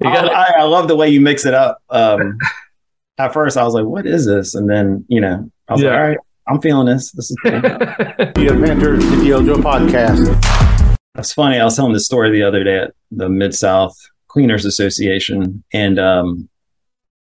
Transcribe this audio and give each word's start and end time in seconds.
gotta, 0.00 0.32
I, 0.32 0.60
I, 0.60 0.62
love 0.64 0.88
the 0.88 0.96
way 0.96 1.08
you 1.08 1.20
mix 1.20 1.44
it 1.44 1.54
up. 1.54 1.78
Um, 1.90 2.38
at 3.18 3.32
first, 3.32 3.56
I 3.56 3.64
was 3.64 3.74
like, 3.74 3.84
"What 3.84 4.06
is 4.06 4.26
this?" 4.26 4.54
And 4.54 4.68
then, 4.68 5.04
you 5.08 5.20
know, 5.20 5.50
I 5.68 5.72
was 5.72 5.82
yeah. 5.82 5.90
like, 5.90 5.98
"All 5.98 6.06
right, 6.08 6.18
I'm 6.48 6.60
feeling 6.60 6.86
this. 6.86 7.12
This 7.12 7.30
is 7.30 7.36
the 7.44 8.48
Inventor 8.50 8.96
the 8.96 9.04
Yojo 9.04 9.56
podcast." 9.56 10.98
That's 11.14 11.32
funny. 11.32 11.60
I 11.60 11.64
was 11.64 11.76
telling 11.76 11.92
this 11.92 12.06
story 12.06 12.30
the 12.30 12.42
other 12.42 12.64
day 12.64 12.78
at 12.78 12.94
the 13.10 13.28
Mid 13.28 13.54
South 13.54 13.96
Cleaners 14.28 14.64
Association, 14.64 15.62
and 15.72 15.98
um, 15.98 16.48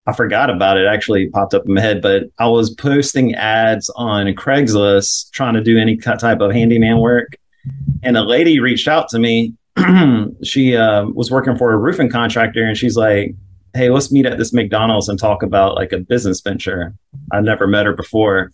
I 0.06 0.12
forgot 0.12 0.50
about 0.50 0.76
it. 0.76 0.86
Actually, 0.86 1.30
popped 1.30 1.54
up 1.54 1.66
in 1.66 1.74
my 1.74 1.80
head, 1.80 2.02
but 2.02 2.24
I 2.38 2.48
was 2.48 2.70
posting 2.70 3.34
ads 3.34 3.90
on 3.96 4.26
Craigslist 4.34 5.30
trying 5.32 5.54
to 5.54 5.62
do 5.62 5.78
any 5.78 5.96
type 5.96 6.40
of 6.40 6.52
handyman 6.52 6.98
work, 6.98 7.36
and 8.02 8.16
a 8.16 8.22
lady 8.22 8.60
reached 8.60 8.88
out 8.88 9.08
to 9.10 9.18
me. 9.18 9.54
she 10.42 10.76
uh, 10.76 11.06
was 11.06 11.30
working 11.30 11.56
for 11.56 11.72
a 11.72 11.78
roofing 11.78 12.10
contractor, 12.10 12.64
and 12.64 12.76
she's 12.76 12.96
like, 12.96 13.34
"Hey, 13.74 13.90
let's 13.90 14.12
meet 14.12 14.26
at 14.26 14.38
this 14.38 14.52
McDonald's 14.52 15.08
and 15.08 15.18
talk 15.18 15.42
about 15.42 15.74
like 15.74 15.92
a 15.92 15.98
business 15.98 16.40
venture." 16.40 16.94
I've 17.32 17.44
never 17.44 17.66
met 17.66 17.86
her 17.86 17.94
before, 17.94 18.52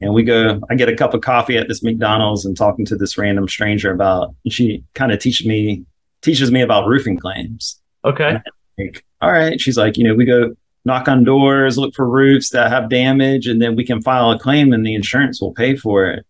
and 0.00 0.14
we 0.14 0.22
go. 0.22 0.60
I 0.70 0.74
get 0.74 0.88
a 0.88 0.96
cup 0.96 1.14
of 1.14 1.20
coffee 1.20 1.56
at 1.56 1.68
this 1.68 1.82
McDonald's 1.82 2.44
and 2.44 2.56
talking 2.56 2.84
to 2.86 2.96
this 2.96 3.16
random 3.18 3.48
stranger 3.48 3.92
about. 3.92 4.34
she 4.48 4.84
kind 4.94 5.12
of 5.12 5.18
teaches 5.18 5.46
me 5.46 5.84
teaches 6.22 6.50
me 6.50 6.62
about 6.62 6.86
roofing 6.86 7.18
claims 7.18 7.80
Okay. 8.04 8.38
Like, 8.78 9.04
all 9.20 9.32
right. 9.32 9.60
She's 9.60 9.76
like, 9.76 9.96
you 9.96 10.04
know, 10.04 10.14
we 10.14 10.24
go 10.24 10.54
knock 10.84 11.08
on 11.08 11.24
doors, 11.24 11.78
look 11.78 11.94
for 11.94 12.08
roofs 12.08 12.50
that 12.50 12.70
have 12.70 12.90
damage, 12.90 13.46
and 13.46 13.60
then 13.60 13.76
we 13.76 13.84
can 13.84 14.02
file 14.02 14.30
a 14.30 14.38
claim 14.38 14.72
and 14.72 14.86
the 14.86 14.94
insurance 14.94 15.40
will 15.40 15.52
pay 15.52 15.76
for 15.76 16.06
it. 16.06 16.26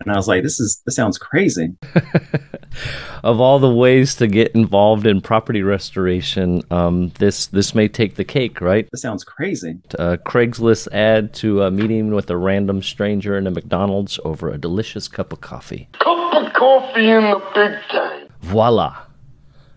And 0.00 0.12
I 0.12 0.16
was 0.16 0.28
like, 0.28 0.42
this 0.42 0.58
is 0.58 0.82
this 0.86 0.96
sounds 0.96 1.18
crazy. 1.18 1.76
of 3.22 3.40
all 3.40 3.58
the 3.58 3.72
ways 3.72 4.14
to 4.16 4.26
get 4.26 4.52
involved 4.52 5.06
in 5.06 5.20
property 5.20 5.62
restoration, 5.62 6.62
um, 6.70 7.10
this 7.18 7.48
this 7.48 7.74
may 7.74 7.86
take 7.86 8.14
the 8.14 8.24
cake, 8.24 8.60
right? 8.60 8.88
This 8.90 9.02
sounds 9.02 9.24
crazy. 9.24 9.78
A 9.98 10.16
Craigslist 10.16 10.88
ad 10.92 11.34
to 11.34 11.62
a 11.62 11.70
meeting 11.70 12.14
with 12.14 12.30
a 12.30 12.36
random 12.36 12.82
stranger 12.82 13.36
in 13.36 13.46
a 13.46 13.50
McDonald's 13.50 14.18
over 14.24 14.50
a 14.50 14.56
delicious 14.56 15.06
cup 15.06 15.32
of 15.32 15.42
coffee. 15.42 15.88
Cup 15.98 16.34
of 16.34 16.52
coffee 16.54 17.10
in 17.10 17.24
the 17.24 17.42
big 17.54 17.78
time. 17.90 18.28
Voila. 18.40 19.02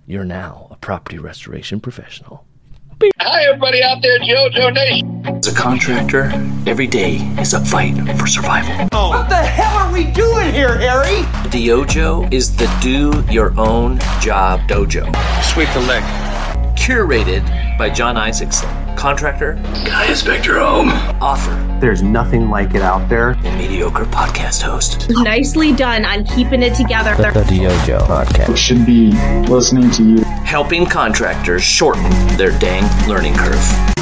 You're 0.06 0.26
now 0.26 0.68
a 0.72 0.76
property 0.78 1.18
restoration 1.18 1.80
professional. 1.80 2.46
Hi, 3.20 3.44
everybody 3.44 3.84
out 3.84 4.02
there, 4.02 4.18
JoJo 4.20 4.74
Nation. 4.74 5.26
As 5.26 5.48
a 5.48 5.56
contractor, 5.56 6.32
every 6.66 6.88
day 6.88 7.18
is 7.38 7.54
a 7.54 7.60
fight 7.66 7.96
for 8.18 8.28
survival. 8.28 8.88
Oh. 8.94 9.10
What 9.10 9.28
the 9.28 9.36
hell 9.36 9.76
are 9.76 9.92
we 9.92 10.06
doing 10.06 10.54
here, 10.54 10.78
Harry? 10.78 11.24
Dojo 11.50 12.32
is 12.32 12.56
the 12.56 12.68
do 12.82 13.24
your 13.30 13.54
own 13.60 14.00
job 14.22 14.62
dojo. 14.70 15.04
Sweep 15.44 15.68
the 15.74 15.82
leg. 15.82 16.04
Curated 16.78 17.46
by 17.78 17.90
John 17.90 18.16
Isaacson 18.16 18.70
contractor, 19.04 19.56
guy 19.84 20.06
inspect 20.10 20.46
your 20.46 20.60
home, 20.60 20.88
author. 21.22 21.52
There's 21.82 22.02
nothing 22.02 22.50
like 22.50 22.74
it 22.74 22.82
out 22.82 23.10
there. 23.10 23.32
And 23.44 23.58
mediocre 23.58 24.06
podcast 24.06 24.62
host. 24.62 25.10
Nicely 25.10 25.74
done 25.74 26.06
on 26.06 26.24
keeping 26.24 26.64
it 26.64 26.74
together. 26.74 27.14
The, 27.18 27.42
the 27.42 27.66
Dojo 27.66 28.00
podcast 28.08 28.56
should 28.56 28.86
be 28.86 29.12
listening 29.50 29.92
to 29.92 30.04
you, 30.06 30.24
helping 30.46 30.86
contractors 30.86 31.64
shorten 31.64 32.10
their 32.38 32.58
dang 32.60 33.10
learning 33.10 33.34
curve. 33.36 33.93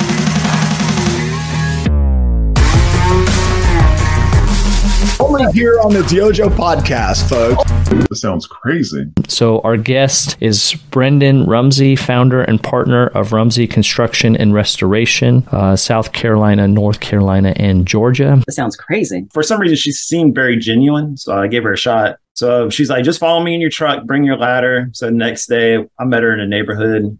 Only 5.41 5.53
here 5.53 5.79
on 5.79 5.91
the 5.91 6.01
Dojo 6.01 6.49
podcast, 6.49 7.27
folks. 7.27 7.63
This 8.09 8.21
sounds 8.21 8.45
crazy. 8.45 9.11
So, 9.27 9.59
our 9.61 9.75
guest 9.75 10.37
is 10.39 10.75
Brendon 10.91 11.47
Rumsey, 11.47 11.95
founder 11.95 12.43
and 12.43 12.61
partner 12.61 13.07
of 13.07 13.33
Rumsey 13.33 13.65
Construction 13.65 14.35
and 14.37 14.53
Restoration, 14.53 15.43
uh, 15.51 15.75
South 15.75 16.11
Carolina, 16.13 16.67
North 16.67 16.99
Carolina, 16.99 17.53
and 17.55 17.87
Georgia. 17.87 18.39
This 18.45 18.55
sounds 18.55 18.75
crazy. 18.75 19.25
For 19.33 19.41
some 19.41 19.59
reason, 19.59 19.77
she 19.77 19.91
seemed 19.91 20.35
very 20.35 20.57
genuine. 20.57 21.17
So, 21.17 21.35
I 21.35 21.47
gave 21.47 21.63
her 21.63 21.73
a 21.73 21.77
shot. 21.77 22.17
So, 22.35 22.69
she's 22.69 22.91
like, 22.91 23.03
just 23.03 23.19
follow 23.19 23.43
me 23.43 23.55
in 23.55 23.61
your 23.61 23.71
truck, 23.71 24.05
bring 24.05 24.23
your 24.23 24.37
ladder. 24.37 24.89
So, 24.93 25.09
next 25.09 25.47
day, 25.47 25.83
I 25.97 26.05
met 26.05 26.21
her 26.21 26.31
in 26.31 26.39
a 26.39 26.47
neighborhood. 26.47 27.17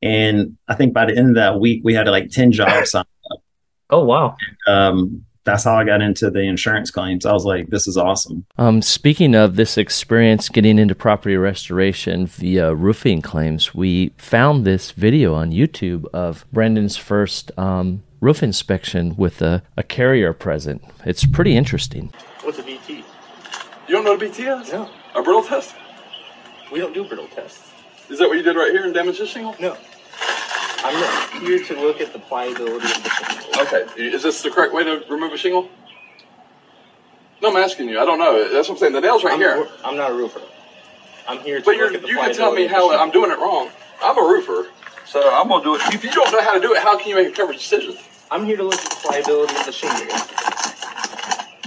And 0.00 0.56
I 0.68 0.76
think 0.76 0.94
by 0.94 1.06
the 1.06 1.16
end 1.16 1.30
of 1.30 1.34
that 1.34 1.58
week, 1.58 1.80
we 1.82 1.92
had 1.92 2.06
like 2.06 2.30
10 2.30 2.52
jobs 2.52 2.94
on. 2.94 3.04
Oh, 3.90 4.04
wow. 4.04 4.36
And, 4.68 4.76
um, 4.76 5.24
that's 5.44 5.64
how 5.64 5.76
I 5.76 5.84
got 5.84 6.00
into 6.00 6.30
the 6.30 6.40
insurance 6.40 6.90
claims. 6.90 7.26
I 7.26 7.32
was 7.32 7.44
like, 7.44 7.68
this 7.68 7.86
is 7.86 7.96
awesome. 7.96 8.46
Um, 8.58 8.82
speaking 8.82 9.34
of 9.34 9.56
this 9.56 9.78
experience 9.78 10.48
getting 10.48 10.78
into 10.78 10.94
property 10.94 11.36
restoration 11.36 12.26
via 12.26 12.74
roofing 12.74 13.22
claims, 13.22 13.74
we 13.74 14.12
found 14.16 14.64
this 14.64 14.90
video 14.90 15.34
on 15.34 15.52
YouTube 15.52 16.06
of 16.12 16.44
Brendon's 16.52 16.96
first 16.96 17.56
um, 17.58 18.02
roof 18.20 18.42
inspection 18.42 19.14
with 19.16 19.42
a, 19.42 19.62
a, 19.76 19.82
carrier 19.82 20.32
present. 20.32 20.82
It's 21.04 21.26
pretty 21.26 21.56
interesting. 21.56 22.12
What's 22.42 22.58
a 22.58 22.62
BT? 22.62 23.04
You 23.86 23.94
don't 23.94 24.04
know 24.04 24.12
what 24.12 24.22
a 24.22 24.26
BT 24.26 24.44
is? 24.44 24.72
No. 24.72 24.90
A 25.14 25.22
brittle 25.22 25.44
test? 25.44 25.74
We 26.72 26.80
don't 26.80 26.94
do 26.94 27.04
brittle 27.04 27.28
tests. 27.28 27.70
Is 28.08 28.18
that 28.18 28.28
what 28.28 28.36
you 28.36 28.42
did 28.42 28.56
right 28.56 28.72
here 28.72 28.86
in 28.86 28.92
damage 28.92 29.18
this 29.18 29.28
shingle? 29.28 29.54
No. 29.60 29.76
I'm 30.84 31.40
here 31.40 31.58
to 31.64 31.80
look 31.80 32.02
at 32.02 32.12
the 32.12 32.18
pliability 32.18 32.74
of 32.74 33.02
the 33.02 33.08
shingle. 33.08 33.60
Okay, 33.62 34.02
is 34.02 34.22
this 34.22 34.42
the 34.42 34.50
correct 34.50 34.74
way 34.74 34.84
to 34.84 35.02
remove 35.08 35.32
a 35.32 35.38
shingle? 35.38 35.66
No, 37.40 37.50
I'm 37.50 37.56
asking 37.56 37.88
you. 37.88 37.98
I 37.98 38.04
don't 38.04 38.18
know. 38.18 38.52
That's 38.52 38.68
what 38.68 38.74
I'm 38.74 38.78
saying. 38.80 38.92
The 38.92 39.00
nail's 39.00 39.24
right 39.24 39.32
I'm 39.32 39.40
here. 39.40 39.66
I'm 39.82 39.96
not 39.96 40.10
a 40.10 40.14
roofer. 40.14 40.42
I'm 41.26 41.40
here 41.40 41.58
to 41.58 41.64
but 41.64 41.76
look 41.76 41.94
at 41.94 42.02
the 42.02 42.06
But 42.06 42.10
you 42.10 42.16
can 42.18 42.34
tell 42.34 42.52
me 42.54 42.66
how 42.66 42.94
I'm 42.96 43.10
doing 43.10 43.30
it 43.30 43.38
wrong. 43.38 43.70
I'm 44.02 44.18
a 44.18 44.20
roofer, 44.20 44.68
so 45.06 45.34
I'm 45.34 45.48
gonna 45.48 45.64
do 45.64 45.74
it. 45.74 45.80
If 45.94 46.04
you 46.04 46.10
don't 46.10 46.30
know 46.30 46.42
how 46.42 46.52
to 46.52 46.60
do 46.60 46.74
it, 46.74 46.82
how 46.82 46.98
can 46.98 47.08
you 47.08 47.14
make 47.14 47.28
a 47.28 47.32
coverage 47.32 47.58
decision? 47.58 47.96
I'm 48.30 48.44
here 48.44 48.56
to 48.58 48.64
look 48.64 48.74
at 48.74 48.90
the 48.90 48.96
pliability 48.96 49.56
of 49.56 49.64
the 49.64 49.72
shingle. 49.72 49.98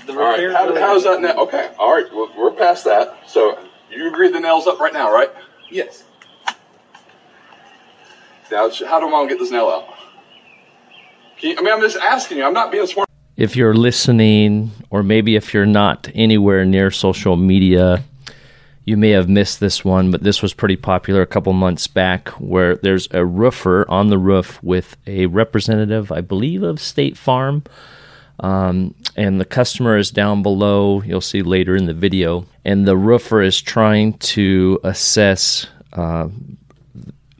The 0.06 0.14
all 0.14 0.20
right. 0.20 0.52
How, 0.52 0.76
how 0.80 0.96
is 0.96 1.04
that 1.04 1.22
now? 1.22 1.34
Okay. 1.44 1.72
All 1.80 1.94
right. 1.94 2.06
Well, 2.14 2.32
we're 2.38 2.52
past 2.52 2.84
that. 2.86 3.18
So 3.28 3.58
you 3.90 4.08
agree 4.08 4.30
the 4.30 4.40
nail's 4.40 4.68
up 4.68 4.80
right 4.80 4.94
now, 4.94 5.12
right? 5.12 5.30
Yes. 5.72 6.04
How 8.50 9.00
do 9.00 9.14
I 9.14 9.28
get 9.28 9.40
this 9.40 9.52
nail 9.52 9.68
out? 9.68 9.94
You, 11.40 11.56
I 11.58 11.62
mean, 11.62 11.74
I'm 11.74 11.82
just 11.82 11.98
asking 11.98 12.38
you. 12.38 12.46
I'm 12.46 12.54
not 12.54 12.72
being 12.72 12.88
smart. 12.88 13.08
If 13.36 13.56
you're 13.56 13.76
listening, 13.76 14.72
or 14.90 15.04
maybe 15.04 15.36
if 15.36 15.54
you're 15.54 15.66
not 15.66 16.10
anywhere 16.16 16.66
near 16.66 16.90
social 16.90 17.36
media, 17.36 18.04
you 18.84 18.98
may 18.98 19.10
have 19.10 19.30
missed 19.30 19.60
this 19.60 19.86
one, 19.86 20.12
but 20.12 20.24
this 20.24 20.42
was 20.42 20.54
pretty 20.54 20.78
popular 20.78 21.22
a 21.22 21.28
couple 21.28 21.54
months 21.54 21.88
back 21.88 22.30
where 22.40 22.78
there's 22.78 23.08
a 23.12 23.26
roofer 23.26 23.86
on 23.90 24.08
the 24.08 24.18
roof 24.18 24.64
with 24.64 24.98
a 25.06 25.26
representative, 25.28 26.12
I 26.12 26.22
believe, 26.22 26.64
of 26.64 26.80
State 26.80 27.18
Farm. 27.18 27.64
Um, 28.40 28.96
and 29.16 29.42
the 29.42 29.46
customer 29.46 29.98
is 29.98 30.10
down 30.10 30.42
below. 30.42 31.02
You'll 31.02 31.22
see 31.22 31.42
later 31.42 31.76
in 31.76 31.86
the 31.86 31.94
video. 31.94 32.46
And 32.64 32.88
the 32.88 32.98
roofer 32.98 33.42
is 33.42 33.62
trying 33.62 34.14
to 34.20 34.80
assess 34.84 35.68
uh, 35.94 36.30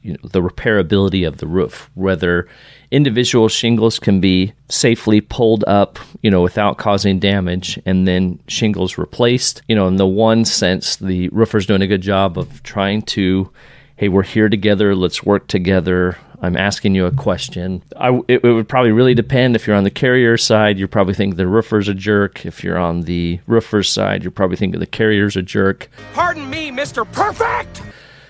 you 0.08 0.14
know, 0.14 0.30
the 0.30 0.42
repairability 0.42 1.28
of 1.28 1.40
the 1.40 1.48
roof, 1.48 1.90
whether 1.94 2.48
individual 2.92 3.50
shingles 3.50 4.00
can 4.00 4.22
be 4.22 4.54
safely 4.70 5.20
pulled 5.20 5.66
up, 5.66 6.00
you 6.22 6.32
know, 6.32 6.42
without 6.42 6.78
causing 6.78 7.20
damage, 7.20 7.78
and 7.86 8.08
then 8.08 8.40
shingles 8.48 8.98
replaced. 8.98 9.62
You 9.68 9.76
know, 9.76 9.86
in 9.86 9.98
the 9.98 10.08
one 10.08 10.46
sense, 10.46 10.96
the 10.96 11.28
roofer's 11.30 11.66
doing 11.66 11.82
a 11.82 11.88
good 11.88 12.02
job 12.02 12.38
of 12.38 12.64
trying 12.64 13.02
to, 13.02 13.52
hey, 13.98 14.08
we're 14.08 14.24
here 14.24 14.48
together, 14.48 14.96
let's 14.96 15.24
work 15.24 15.48
together. 15.48 16.18
I'm 16.42 16.56
asking 16.56 16.96
you 16.96 17.06
a 17.06 17.12
question. 17.12 17.84
I, 17.98 18.22
it, 18.30 18.46
it, 18.46 18.54
would 18.54 18.70
probably 18.70 18.94
really 18.94 19.16
depend. 19.16 19.58
If 19.58 19.68
you're 19.68 19.76
on 19.76 19.84
the 19.84 19.92
carrier 19.92 20.38
side, 20.38 20.80
you 20.80 20.88
probably 20.88 21.16
think 21.16 21.36
the 21.36 21.48
roofer's 21.48 21.90
a 21.90 21.94
jerk. 21.94 22.46
If 22.46 22.64
you're 22.64 22.78
on 22.78 23.02
the 23.02 23.42
roofer's 23.46 23.90
side, 23.90 24.24
you 24.24 24.32
probably 24.32 24.56
think 24.56 24.78
the 24.78 24.86
carrier's 24.86 25.36
a 25.36 25.42
jerk. 25.42 25.90
Pardon 26.14 26.50
me, 26.50 26.72
Mr. 26.72 27.12
Perfect! 27.12 27.82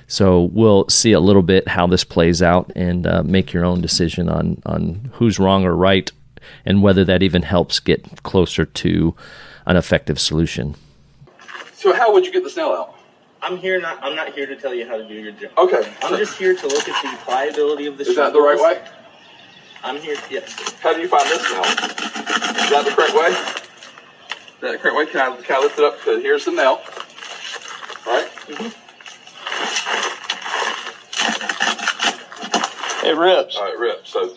So 0.08 0.44
we'll 0.54 0.88
see 0.88 1.12
a 1.12 1.20
little 1.20 1.42
bit 1.42 1.68
how 1.68 1.86
this 1.86 2.06
plays 2.06 2.42
out 2.42 2.72
and 2.76 3.06
uh, 3.06 3.24
make 3.24 3.52
your 3.52 3.66
own 3.66 3.82
decision 3.82 4.30
on 4.30 4.62
on 4.66 5.12
who's 5.14 5.38
wrong 5.38 5.66
or 5.66 5.76
right, 5.76 6.10
and 6.66 6.82
whether 6.82 7.04
that 7.04 7.22
even 7.22 7.42
helps 7.42 7.80
get 7.80 8.24
closer 8.24 8.66
to 8.66 9.16
an 9.66 9.76
effective 9.76 10.20
solution. 10.20 10.76
So 11.74 11.94
how 11.94 12.14
would 12.14 12.26
you 12.26 12.32
get 12.32 12.44
the 12.44 12.50
snail 12.50 12.70
out? 12.70 12.96
I'm 13.42 13.58
here 13.58 13.80
not. 13.80 14.02
I'm 14.02 14.16
not 14.16 14.34
here 14.34 14.46
to 14.46 14.56
tell 14.56 14.74
you 14.74 14.88
how 14.88 14.98
to 14.98 15.08
do 15.08 15.14
your 15.14 15.34
job. 15.34 15.52
Okay. 15.58 15.94
I'm 16.02 16.12
so 16.12 16.18
just 16.18 16.38
here 16.38 16.56
to 16.56 16.68
look 16.68 16.88
at 16.88 17.02
the 17.04 17.18
pliability 17.24 17.86
of 17.86 17.98
the. 17.98 18.06
Is 18.06 18.16
that 18.16 18.34
the 18.34 18.42
right 18.42 18.58
way? 18.58 18.82
I'm 19.84 20.02
here. 20.02 20.16
Yes. 20.30 20.74
How 20.82 20.94
do 20.94 21.02
you 21.02 21.08
find 21.08 21.26
this 21.30 21.44
nail? 21.52 21.64
Is 21.64 22.70
that 22.72 22.84
the 22.86 22.92
correct 22.92 23.14
way? 23.14 23.28
Is 23.28 24.62
that 24.62 24.72
the 24.72 24.78
correct 24.78 24.98
way? 24.98 25.06
Can 25.06 25.20
I, 25.22 25.36
can 25.42 25.56
I 25.56 25.60
lift 25.60 25.78
it 25.78 25.86
up? 25.86 26.00
Here's 26.04 26.46
the 26.46 26.52
nail. 26.52 26.82
Right. 28.08 28.28
Mm-hmm. 28.48 28.87
It 33.08 33.18
rips. 33.18 33.56
Oh, 33.60 33.72
it 33.72 33.80
rips. 33.80 34.10
So. 34.10 34.36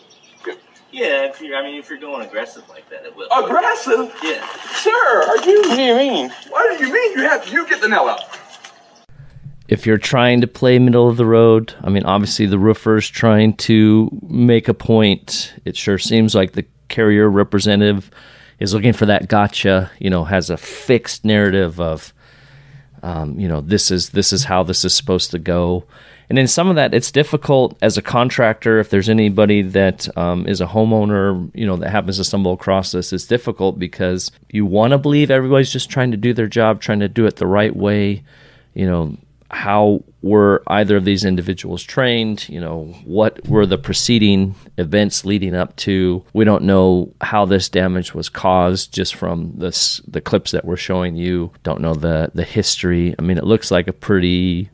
Yeah, 0.93 1.23
if 1.23 1.39
you're, 1.39 1.55
I 1.55 1.63
mean, 1.63 1.79
if 1.79 1.89
you're 1.89 1.99
going 1.99 2.27
aggressive 2.27 2.67
like 2.67 2.89
that, 2.89 3.05
it 3.05 3.15
will. 3.15 3.29
Aggressive? 3.31 4.13
Yeah. 4.21 4.45
Sir, 4.73 5.23
are 5.25 5.37
you? 5.37 5.61
What 5.61 5.75
do 5.77 5.81
you 5.81 5.95
mean? 5.95 6.29
What 6.49 6.77
do 6.77 6.85
you 6.85 6.91
mean? 6.91 7.17
You 7.17 7.23
have 7.23 7.47
you 7.47 7.65
get 7.65 7.79
the 7.79 7.87
nail 7.87 8.09
out? 8.09 8.23
if 9.71 9.87
you're 9.87 9.97
trying 9.97 10.41
to 10.41 10.47
play 10.47 10.77
middle 10.79 11.07
of 11.07 11.15
the 11.15 11.25
road, 11.25 11.73
I 11.81 11.89
mean, 11.89 12.03
obviously 12.03 12.45
the 12.45 12.59
roofer's 12.59 13.07
trying 13.09 13.53
to 13.53 14.09
make 14.21 14.67
a 14.67 14.73
point. 14.73 15.53
It 15.63 15.77
sure 15.77 15.97
seems 15.97 16.35
like 16.35 16.51
the 16.51 16.65
carrier 16.89 17.29
representative 17.29 18.11
is 18.59 18.73
looking 18.73 18.91
for 18.91 19.05
that 19.05 19.29
gotcha, 19.29 19.89
you 19.97 20.09
know, 20.09 20.25
has 20.25 20.49
a 20.49 20.57
fixed 20.57 21.23
narrative 21.23 21.79
of, 21.79 22.13
um, 23.01 23.39
you 23.39 23.47
know, 23.47 23.61
this 23.61 23.91
is 23.91 24.09
this 24.09 24.33
is 24.33 24.43
how 24.43 24.61
this 24.61 24.83
is 24.83 24.93
supposed 24.93 25.31
to 25.31 25.39
go. 25.39 25.85
And 26.31 26.39
in 26.39 26.47
some 26.47 26.69
of 26.69 26.77
that, 26.77 26.93
it's 26.93 27.11
difficult 27.11 27.77
as 27.81 27.97
a 27.97 28.01
contractor. 28.01 28.79
If 28.79 28.89
there's 28.89 29.09
anybody 29.09 29.63
that 29.63 30.07
um, 30.17 30.47
is 30.47 30.61
a 30.61 30.65
homeowner, 30.65 31.51
you 31.53 31.67
know, 31.67 31.75
that 31.75 31.89
happens 31.89 32.15
to 32.19 32.23
stumble 32.23 32.53
across 32.53 32.93
this, 32.93 33.11
it's 33.11 33.25
difficult 33.25 33.77
because 33.77 34.31
you 34.49 34.65
want 34.65 34.91
to 34.91 34.97
believe 34.97 35.29
everybody's 35.29 35.73
just 35.73 35.89
trying 35.89 36.11
to 36.11 36.15
do 36.15 36.33
their 36.33 36.47
job, 36.47 36.79
trying 36.79 37.01
to 37.01 37.09
do 37.09 37.25
it 37.25 37.35
the 37.35 37.45
right 37.45 37.75
way. 37.75 38.23
You 38.73 38.85
know, 38.85 39.17
how 39.49 40.05
were 40.21 40.63
either 40.67 40.95
of 40.95 41.03
these 41.03 41.25
individuals 41.25 41.83
trained? 41.83 42.47
You 42.47 42.61
know, 42.61 42.95
what 43.03 43.45
were 43.45 43.65
the 43.65 43.77
preceding 43.77 44.55
events 44.77 45.25
leading 45.25 45.53
up 45.53 45.75
to? 45.77 46.23
We 46.31 46.45
don't 46.45 46.63
know 46.63 47.13
how 47.19 47.43
this 47.43 47.67
damage 47.67 48.13
was 48.13 48.29
caused 48.29 48.93
just 48.93 49.15
from 49.15 49.55
this 49.57 49.99
the 50.07 50.21
clips 50.21 50.51
that 50.51 50.63
we're 50.63 50.77
showing 50.77 51.17
you. 51.17 51.51
Don't 51.63 51.81
know 51.81 51.93
the 51.93 52.31
the 52.33 52.45
history. 52.45 53.15
I 53.19 53.21
mean, 53.21 53.37
it 53.37 53.43
looks 53.43 53.69
like 53.69 53.89
a 53.89 53.93
pretty 53.93 54.69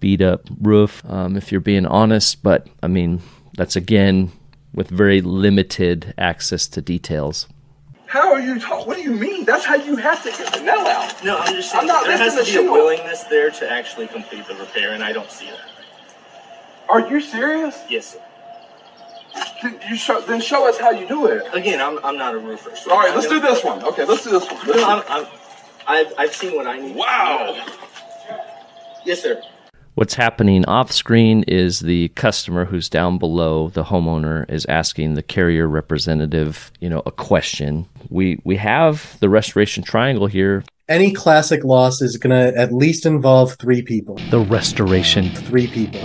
beat 0.00 0.22
up 0.22 0.48
roof, 0.60 1.02
um, 1.08 1.36
if 1.36 1.50
you're 1.52 1.60
being 1.60 1.86
honest. 1.86 2.42
But 2.42 2.68
I 2.82 2.88
mean, 2.88 3.20
that's 3.54 3.76
again 3.76 4.32
with 4.72 4.88
very 4.88 5.20
limited 5.20 6.14
access 6.18 6.66
to 6.68 6.82
details. 6.82 7.48
How 8.06 8.32
are 8.32 8.40
you 8.40 8.60
talking? 8.60 8.86
What 8.86 8.96
do 8.96 9.02
you 9.02 9.12
mean? 9.12 9.44
That's 9.44 9.64
how 9.64 9.74
you 9.74 9.96
have 9.96 10.22
to 10.22 10.30
get 10.30 10.52
the 10.52 10.60
nail 10.60 10.86
out. 10.86 11.24
No, 11.24 11.38
I'm 11.38 11.54
just 11.54 11.72
saying 11.72 11.80
I'm 11.80 11.86
not 11.86 12.04
there 12.04 12.16
has 12.16 12.36
lifting 12.36 12.54
to 12.54 12.60
the 12.60 12.66
be 12.66 12.68
a 12.68 12.72
willingness 12.72 13.24
there 13.24 13.50
to 13.50 13.70
actually 13.70 14.06
complete 14.06 14.46
the 14.46 14.54
repair, 14.54 14.92
and 14.92 15.02
I 15.02 15.12
don't 15.12 15.30
see 15.30 15.46
that. 15.46 15.60
Are 16.88 17.00
you 17.08 17.20
serious? 17.20 17.76
Yes, 17.88 18.12
sir. 18.12 18.20
Then 19.62 19.80
you 19.88 19.96
show, 19.96 20.20
then 20.20 20.40
show 20.40 20.68
us 20.68 20.78
how 20.78 20.90
you 20.90 21.08
do 21.08 21.26
it. 21.26 21.42
Again, 21.52 21.80
I'm, 21.80 21.98
I'm 22.04 22.16
not 22.16 22.34
a 22.34 22.38
roofer. 22.38 22.76
So 22.76 22.92
All 22.92 22.98
right, 22.98 23.10
I 23.10 23.14
let's 23.14 23.26
do 23.26 23.40
this 23.40 23.64
one. 23.64 23.82
Okay, 23.82 24.04
let's 24.04 24.22
do 24.22 24.30
this 24.30 24.48
one. 24.48 24.66
This 24.66 24.76
No. 24.76 24.84
I'm, 24.84 25.02
I'm, 25.08 25.26
I've, 25.86 26.12
I've 26.18 26.34
seen 26.34 26.54
what 26.54 26.66
I 26.66 26.78
need. 26.78 26.94
Wow. 26.94 27.66
Yes, 29.04 29.22
sir. 29.22 29.42
What's 29.94 30.14
happening 30.14 30.64
off 30.64 30.90
screen 30.90 31.44
is 31.46 31.78
the 31.78 32.08
customer 32.08 32.64
who's 32.64 32.88
down 32.88 33.16
below, 33.18 33.68
the 33.68 33.84
homeowner 33.84 34.50
is 34.50 34.66
asking 34.66 35.14
the 35.14 35.22
carrier 35.22 35.68
representative, 35.68 36.72
you 36.80 36.88
know, 36.88 37.02
a 37.06 37.12
question. 37.12 37.86
We 38.10 38.40
we 38.42 38.56
have 38.56 39.16
the 39.20 39.28
restoration 39.28 39.84
triangle 39.84 40.26
here. 40.26 40.64
Any 40.88 41.12
classic 41.12 41.62
loss 41.62 42.02
is 42.02 42.16
going 42.16 42.32
to 42.32 42.58
at 42.58 42.72
least 42.72 43.06
involve 43.06 43.54
three 43.54 43.82
people. 43.82 44.16
The 44.30 44.40
restoration 44.40 45.30
Three 45.30 45.68
people. 45.68 46.02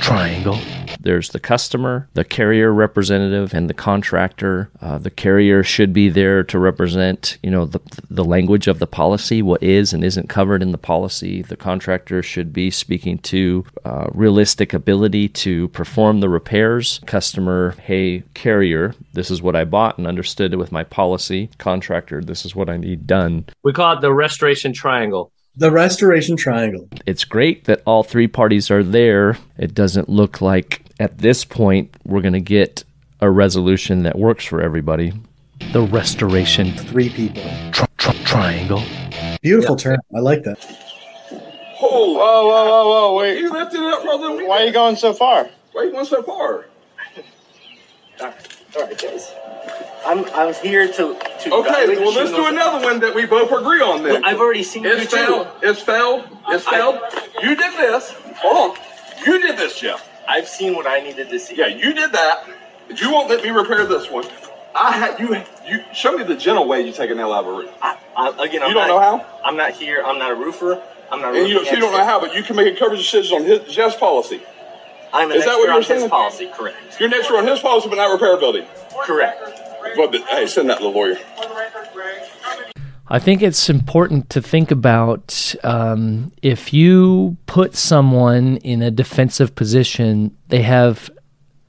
triangle. 0.00 0.58
There's 1.02 1.30
the 1.30 1.40
customer, 1.40 2.08
the 2.14 2.24
carrier 2.24 2.72
representative, 2.72 3.52
and 3.54 3.68
the 3.68 3.74
contractor. 3.74 4.70
Uh, 4.80 4.98
the 4.98 5.10
carrier 5.10 5.62
should 5.62 5.92
be 5.92 6.08
there 6.08 6.42
to 6.44 6.58
represent, 6.58 7.38
you 7.42 7.50
know, 7.50 7.66
the 7.66 7.80
the 8.10 8.24
language 8.24 8.68
of 8.68 8.78
the 8.78 8.86
policy, 8.86 9.42
what 9.42 9.62
is 9.62 9.92
and 9.92 10.04
isn't 10.04 10.28
covered 10.28 10.62
in 10.62 10.72
the 10.72 10.78
policy. 10.78 11.42
The 11.42 11.56
contractor 11.56 12.22
should 12.22 12.52
be 12.52 12.70
speaking 12.70 13.18
to 13.18 13.64
uh, 13.84 14.06
realistic 14.12 14.72
ability 14.72 15.28
to 15.28 15.68
perform 15.68 16.20
the 16.20 16.28
repairs. 16.28 17.00
Customer, 17.06 17.74
hey, 17.82 18.22
carrier, 18.34 18.94
this 19.12 19.30
is 19.30 19.42
what 19.42 19.56
I 19.56 19.64
bought 19.64 19.98
and 19.98 20.06
understood 20.06 20.52
it 20.52 20.56
with 20.56 20.72
my 20.72 20.84
policy. 20.84 21.50
Contractor, 21.58 22.22
this 22.22 22.44
is 22.44 22.54
what 22.54 22.68
I 22.68 22.76
need 22.76 23.06
done. 23.06 23.46
We 23.62 23.72
call 23.72 23.96
it 23.96 24.00
the 24.00 24.12
restoration 24.12 24.72
triangle. 24.72 25.32
The 25.54 25.70
restoration 25.70 26.36
triangle. 26.36 26.88
it's 27.04 27.24
great 27.26 27.64
that 27.64 27.82
all 27.84 28.02
three 28.02 28.26
parties 28.26 28.70
are 28.70 28.82
there. 28.82 29.36
It 29.58 29.74
doesn't 29.74 30.08
look 30.08 30.40
like 30.40 30.82
at 31.02 31.18
this 31.18 31.44
point 31.44 31.94
we're 32.04 32.20
going 32.20 32.32
to 32.32 32.40
get 32.40 32.84
a 33.20 33.28
resolution 33.28 34.04
that 34.04 34.16
works 34.16 34.44
for 34.44 34.60
everybody. 34.62 35.12
The 35.72 35.82
restoration 35.82 36.72
Three 36.72 37.08
people. 37.10 37.42
triangle. 37.98 38.82
Beautiful 39.42 39.76
term. 39.76 39.98
I 40.14 40.20
like 40.20 40.44
that. 40.44 40.58
Oh, 41.84 42.14
Whoa, 42.14 42.46
whoa, 42.46 42.64
whoa, 42.68 42.88
whoa! 43.10 43.18
Wait, 43.18 43.38
you 43.40 43.50
lifted 43.52 43.80
it 43.80 43.92
up 43.92 44.02
further 44.04 44.28
than 44.28 44.36
we 44.36 44.46
why 44.46 44.62
are 44.62 44.66
you 44.66 44.72
going 44.72 44.94
so 44.94 45.12
far? 45.12 45.50
Why 45.72 45.82
are 45.82 45.84
you 45.86 45.90
going 45.92 46.04
so 46.04 46.22
far? 46.22 46.66
All 48.20 48.26
right, 48.28 48.56
all 48.76 48.82
right, 48.82 49.02
guys. 49.02 49.32
I'm, 50.06 50.24
I'm 50.34 50.54
here 50.54 50.86
to, 50.86 50.94
to 50.94 51.54
Okay, 51.54 51.88
well 51.98 52.12
let's 52.12 52.30
do 52.30 52.36
shingles. 52.36 52.48
another 52.48 52.84
one 52.84 53.00
that 53.00 53.14
we 53.14 53.26
both 53.26 53.50
agree 53.52 53.80
on 53.80 54.02
then. 54.04 54.24
I've 54.24 54.38
already 54.38 54.62
seen 54.62 54.84
you 54.84 54.90
It's 54.92 55.10
too. 55.10 55.16
failed. 55.16 55.48
It's 55.62 55.80
failed. 55.82 56.24
It's 56.48 56.66
I- 56.66 56.70
failed. 56.70 56.98
You 57.42 57.56
did 57.56 57.72
this. 57.76 58.12
Hold 58.38 58.76
on. 58.78 58.84
You 59.26 59.40
did 59.40 59.56
this, 59.56 59.78
Jeff. 59.78 60.08
I've 60.26 60.48
seen 60.48 60.74
what 60.74 60.86
I 60.86 61.00
needed 61.00 61.28
to 61.30 61.38
see. 61.38 61.54
Yeah, 61.56 61.66
you 61.66 61.92
did 61.94 62.12
that. 62.12 62.48
But 62.88 63.00
you 63.00 63.10
won't 63.10 63.28
let 63.28 63.42
me 63.42 63.50
repair 63.50 63.84
this 63.84 64.10
one. 64.10 64.24
I 64.74 64.92
had 64.92 65.18
you. 65.20 65.44
You 65.66 65.80
show 65.92 66.12
me 66.12 66.22
the 66.24 66.34
gentle 66.36 66.66
way 66.66 66.80
you 66.80 66.92
take 66.92 67.10
a 67.10 67.14
nail 67.14 67.32
out 67.32 67.44
of 67.44 67.46
a 67.46 67.52
roof. 67.58 67.70
I, 67.82 67.94
I, 68.16 68.28
again, 68.44 68.62
I'm 68.62 68.68
You 68.68 68.74
don't 68.74 68.88
not, 68.88 68.88
know 68.88 69.00
how? 69.00 69.26
I'm 69.44 69.56
not 69.56 69.72
here. 69.72 70.02
I'm 70.02 70.18
not 70.18 70.30
a 70.30 70.34
roofer. 70.34 70.78
I'm 71.10 71.20
not. 71.20 71.34
A 71.34 71.38
And 71.40 71.48
you, 71.48 71.56
roofing 71.58 71.68
so 71.70 71.74
you 71.74 71.80
don't 71.80 71.92
know 71.92 72.04
how, 72.04 72.18
but 72.20 72.34
you 72.34 72.42
can 72.42 72.56
make 72.56 72.66
a 72.66 72.76
coverage 72.78 73.00
decision 73.00 73.36
on 73.36 73.44
his 73.44 73.60
Jeff's 73.60 73.96
policy. 73.96 74.40
I'm 75.12 75.30
an 75.30 75.36
Is 75.38 75.44
that 75.44 75.56
what 75.58 75.64
you're 75.64 75.72
on 75.74 75.80
his 75.80 75.86
saying? 75.86 76.08
policy. 76.08 76.46
Correct. 76.46 76.76
You're 76.98 77.08
an 77.08 77.14
expert 77.14 77.36
on 77.36 77.46
his 77.46 77.60
policy, 77.60 77.88
but 77.88 77.96
not 77.96 78.18
repairability. 78.18 78.64
Correct. 79.04 79.42
But, 79.96 80.10
but 80.12 80.22
hey, 80.28 80.46
send 80.46 80.70
that 80.70 80.78
to 80.78 80.84
the 80.84 80.88
lawyer. 80.88 81.18
I 83.08 83.18
think 83.18 83.42
it's 83.42 83.68
important 83.68 84.30
to 84.30 84.40
think 84.40 84.70
about 84.70 85.54
um, 85.64 86.32
if 86.40 86.72
you 86.72 87.36
put 87.46 87.74
someone 87.76 88.58
in 88.58 88.80
a 88.80 88.90
defensive 88.90 89.54
position, 89.54 90.36
they 90.48 90.62
have 90.62 91.10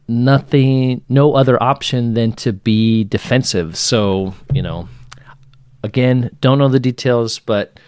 nothing, 0.08 1.04
no 1.10 1.34
other 1.34 1.62
option 1.62 2.14
than 2.14 2.34
to 2.34 2.54
be 2.54 3.04
defensive. 3.04 3.76
So, 3.76 4.34
you 4.54 4.62
know, 4.62 4.88
again, 5.84 6.36
don't 6.40 6.60
know 6.60 6.70
the 6.70 6.80
details, 6.80 7.40
but 7.40 7.80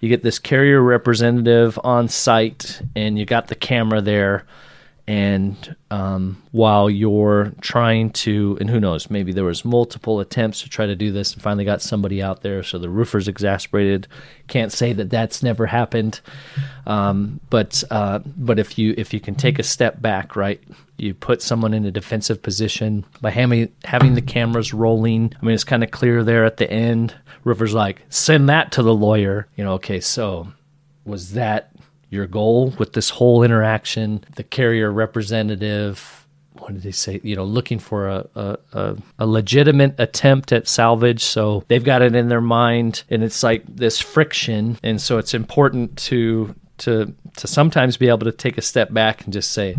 you 0.00 0.08
get 0.08 0.22
this 0.22 0.38
carrier 0.38 0.80
representative 0.80 1.78
on 1.82 2.08
site 2.08 2.82
and 2.94 3.18
you 3.18 3.24
got 3.24 3.48
the 3.48 3.54
camera 3.54 4.00
there 4.00 4.44
and 5.08 5.74
um, 5.90 6.40
while 6.52 6.90
you're 6.90 7.54
trying 7.62 8.10
to 8.10 8.58
and 8.60 8.68
who 8.68 8.78
knows 8.78 9.08
maybe 9.08 9.32
there 9.32 9.42
was 9.42 9.64
multiple 9.64 10.20
attempts 10.20 10.60
to 10.60 10.68
try 10.68 10.84
to 10.84 10.94
do 10.94 11.10
this 11.10 11.32
and 11.32 11.42
finally 11.42 11.64
got 11.64 11.80
somebody 11.80 12.22
out 12.22 12.42
there 12.42 12.62
so 12.62 12.78
the 12.78 12.90
roofer's 12.90 13.26
exasperated. 13.26 14.06
Can't 14.48 14.70
say 14.70 14.92
that 14.92 15.08
that's 15.08 15.42
never 15.42 15.64
happened. 15.64 16.20
Um, 16.86 17.40
but 17.48 17.82
uh, 17.90 18.18
but 18.18 18.58
if 18.58 18.78
you 18.78 18.94
if 18.98 19.14
you 19.14 19.20
can 19.20 19.34
take 19.34 19.58
a 19.58 19.62
step 19.62 20.02
back 20.02 20.36
right 20.36 20.62
you 20.98 21.14
put 21.14 21.40
someone 21.40 21.72
in 21.72 21.86
a 21.86 21.90
defensive 21.90 22.42
position 22.42 23.06
by 23.22 23.30
having 23.30 23.72
having 23.84 24.12
the 24.12 24.20
cameras 24.20 24.74
rolling. 24.74 25.32
I 25.40 25.44
mean 25.44 25.54
it's 25.54 25.64
kind 25.64 25.82
of 25.82 25.90
clear 25.90 26.22
there 26.22 26.44
at 26.44 26.58
the 26.58 26.70
end. 26.70 27.14
Roofer's 27.44 27.72
like 27.72 28.02
send 28.10 28.50
that 28.50 28.72
to 28.72 28.82
the 28.82 28.94
lawyer. 28.94 29.48
You 29.56 29.64
know 29.64 29.72
okay 29.74 30.00
so 30.00 30.48
was 31.06 31.32
that 31.32 31.72
your 32.10 32.26
goal 32.26 32.70
with 32.78 32.92
this 32.92 33.10
whole 33.10 33.42
interaction 33.42 34.24
the 34.36 34.42
carrier 34.42 34.90
representative 34.90 36.18
what 36.60 36.74
did 36.74 36.82
they 36.82 36.92
say 36.92 37.20
you 37.22 37.36
know 37.36 37.44
looking 37.44 37.78
for 37.78 38.08
a, 38.08 38.26
a, 38.72 38.96
a, 39.18 39.26
legitimate 39.26 39.94
attempt 39.98 40.52
at 40.52 40.68
salvage. 40.68 41.22
So 41.22 41.64
they've 41.68 41.84
got 41.84 42.02
it 42.02 42.14
in 42.14 42.28
their 42.28 42.40
mind 42.40 43.04
and 43.10 43.22
it's 43.22 43.42
like 43.42 43.64
this 43.66 44.00
friction. 44.00 44.78
And 44.82 45.00
so 45.00 45.18
it's 45.18 45.34
important 45.34 45.96
to 45.98 46.54
to 46.78 47.14
to 47.36 47.46
sometimes 47.46 47.96
be 47.96 48.08
able 48.08 48.20
to 48.20 48.32
take 48.32 48.58
a 48.58 48.62
step 48.62 48.92
back 48.92 49.24
and 49.24 49.32
just 49.32 49.52
say 49.52 49.76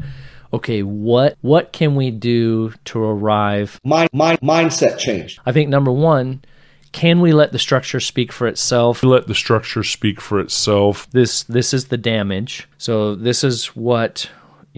okay 0.51 0.83
what 0.83 1.37
what 1.41 1.71
can 1.71 1.95
we 1.95 2.11
do 2.11 2.73
to 2.85 3.03
arrive? 3.03 3.79
Mind, 3.83 4.09
mind 4.13 4.39
mindset 4.39 4.97
change. 4.97 5.39
I 5.45 5.51
think 5.51 5.69
number 5.69 5.91
one 5.91 6.43
can 6.91 7.19
we 7.19 7.33
let 7.33 7.51
the 7.51 7.59
structure 7.59 7.99
speak 7.99 8.31
for 8.31 8.47
itself? 8.47 9.03
Let 9.03 9.27
the 9.27 9.35
structure 9.35 9.83
speak 9.83 10.19
for 10.19 10.39
itself. 10.39 11.09
This 11.11 11.43
this 11.43 11.73
is 11.73 11.87
the 11.87 11.97
damage. 11.97 12.67
So 12.77 13.15
this 13.15 13.43
is 13.43 13.67
what 13.75 14.29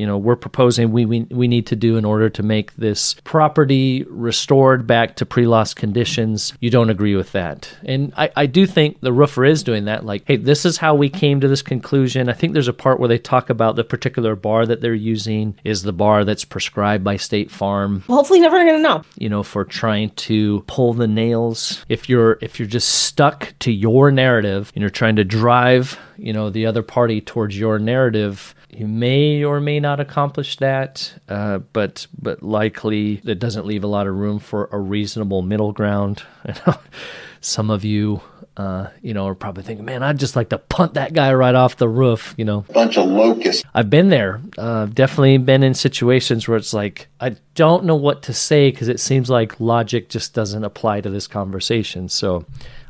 you 0.02 0.08
know 0.08 0.18
we're 0.18 0.36
proposing 0.36 0.92
we, 0.92 1.06
we 1.06 1.20
we 1.30 1.48
need 1.48 1.68
to 1.68 1.76
do 1.76 1.96
in 1.96 2.06
order 2.06 2.28
to 2.28 2.42
make 2.42 2.76
this 2.76 3.14
property 3.24 4.04
restored 4.10 4.88
back 4.88 5.16
to 5.18 5.28
pre-loss 5.28 5.76
conditions. 5.76 6.54
You 6.60 6.72
don't 6.72 6.90
agree 6.90 7.16
with 7.16 7.34
that. 7.34 7.72
And 7.86 8.12
I, 8.18 8.32
I 8.36 8.46
do 8.48 8.66
think 8.66 9.00
the 9.02 9.14
roofer 9.14 9.46
is 9.46 9.62
doing 9.62 9.86
that. 9.86 10.04
Like 10.04 10.24
hey 10.26 10.38
this 10.38 10.66
is 10.66 10.78
how 10.78 10.96
we 10.96 11.08
came 11.08 11.40
to 11.42 11.48
this 11.48 11.62
conclusion. 11.62 12.30
I 12.30 12.34
think 12.34 12.54
there's 12.54 12.68
a 12.68 12.74
part 12.74 13.00
where 13.00 13.10
they 13.10 13.20
talk 13.20 13.52
about 13.52 13.76
the 13.76 13.84
particular 13.84 14.36
bar 14.36 14.66
that 14.66 14.82
they're 14.82 14.96
using 14.96 15.54
is 15.64 15.84
the 15.84 15.94
bar 15.94 16.26
that's 16.26 16.46
prescribed 16.46 17.04
by 17.04 17.18
state 17.18 17.52
farm. 17.52 18.02
Hopefully, 18.08 18.40
never 18.40 18.58
gonna 18.58 18.80
know. 18.80 19.04
you 19.20 19.30
know 19.30 19.44
for 19.44 19.64
trying 19.64 20.10
to 20.32 20.64
pull 20.66 20.94
the 20.94 21.08
nails. 21.08 21.86
If 21.90 22.10
you're 22.10 22.40
if 22.42 22.58
you're 22.58 22.68
just 22.68 22.90
stuck 22.90 23.54
to 23.60 23.72
your 23.72 24.10
narrative 24.10 24.72
and 24.74 24.82
you're 24.82 24.90
trying 24.90 25.18
to 25.18 25.24
drive 25.24 26.00
you 26.18 26.34
know 26.34 26.50
the 26.50 26.66
other 26.66 26.82
party 26.82 27.22
towards 27.22 27.58
your 27.58 27.78
narrative 27.78 28.56
You 28.72 28.88
may 28.88 29.44
or 29.44 29.60
may 29.60 29.80
not 29.80 30.00
accomplish 30.00 30.58
that, 30.58 31.14
uh, 31.28 31.60
but 31.74 32.08
but 32.20 32.42
likely 32.42 33.22
it 33.26 33.40
doesn't 33.40 33.66
leave 33.66 33.84
a 33.84 33.88
lot 33.88 34.08
of 34.08 34.16
room 34.16 34.40
for 34.40 34.70
a 34.72 34.80
reasonable 34.80 35.42
middle 35.42 35.74
ground. 35.74 36.24
Some 37.42 37.70
of 37.70 37.84
you 37.84 38.22
uh, 38.58 38.90
you 39.02 39.14
know, 39.14 39.28
are 39.28 39.36
probably 39.36 39.64
thinking, 39.64 39.86
man, 39.86 40.04
I'd 40.04 40.20
just 40.20 40.36
like 40.36 40.50
to 40.50 40.58
punt 40.58 40.96
that 40.96 41.14
guy 41.14 41.34
right 41.34 41.56
off 41.56 41.78
the 41.78 41.88
roof, 41.88 42.36
you 42.38 42.46
know. 42.46 42.62
Bunch 42.74 42.98
of 42.98 43.08
locusts. 43.08 43.64
I've 43.74 43.90
been 43.90 44.10
there. 44.10 44.42
Uh, 44.58 44.88
definitely 44.88 45.38
been 45.38 45.64
in 45.64 45.74
situations 45.74 46.48
where 46.48 46.58
it's 46.58 46.74
like, 46.74 47.08
I 47.20 47.38
don't 47.56 47.86
know 47.86 47.96
what 47.96 48.24
to 48.24 48.34
say 48.34 48.70
because 48.70 48.90
it 48.90 49.00
seems 49.00 49.30
like 49.30 49.60
logic 49.60 50.10
just 50.10 50.34
doesn't 50.34 50.64
apply 50.64 51.02
to 51.02 51.10
this 51.10 51.28
conversation. 51.28 52.10
So 52.10 52.46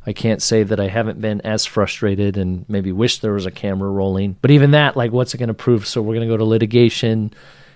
I 0.06 0.14
can't 0.14 0.42
say 0.42 0.64
that 0.64 0.80
I 0.80 0.88
haven't 0.88 1.22
been 1.22 1.42
as 1.42 1.66
frustrated 1.66 2.38
and 2.38 2.66
maybe 2.68 2.92
wish 2.92 3.20
there 3.20 3.34
was 3.34 3.46
a 3.46 3.52
camera 3.52 3.90
rolling. 3.90 4.36
But 4.42 4.52
even 4.52 4.72
that, 4.72 4.98
like, 4.98 5.12
what's 5.12 5.34
it 5.34 5.38
going 5.38 5.48
to 5.48 5.54
prove? 5.54 5.86
So 5.86 6.02
we're 6.02 6.16
going 6.16 6.28
to 6.28 6.34
go 6.34 6.38
to 6.38 6.44
litigation 6.46 7.34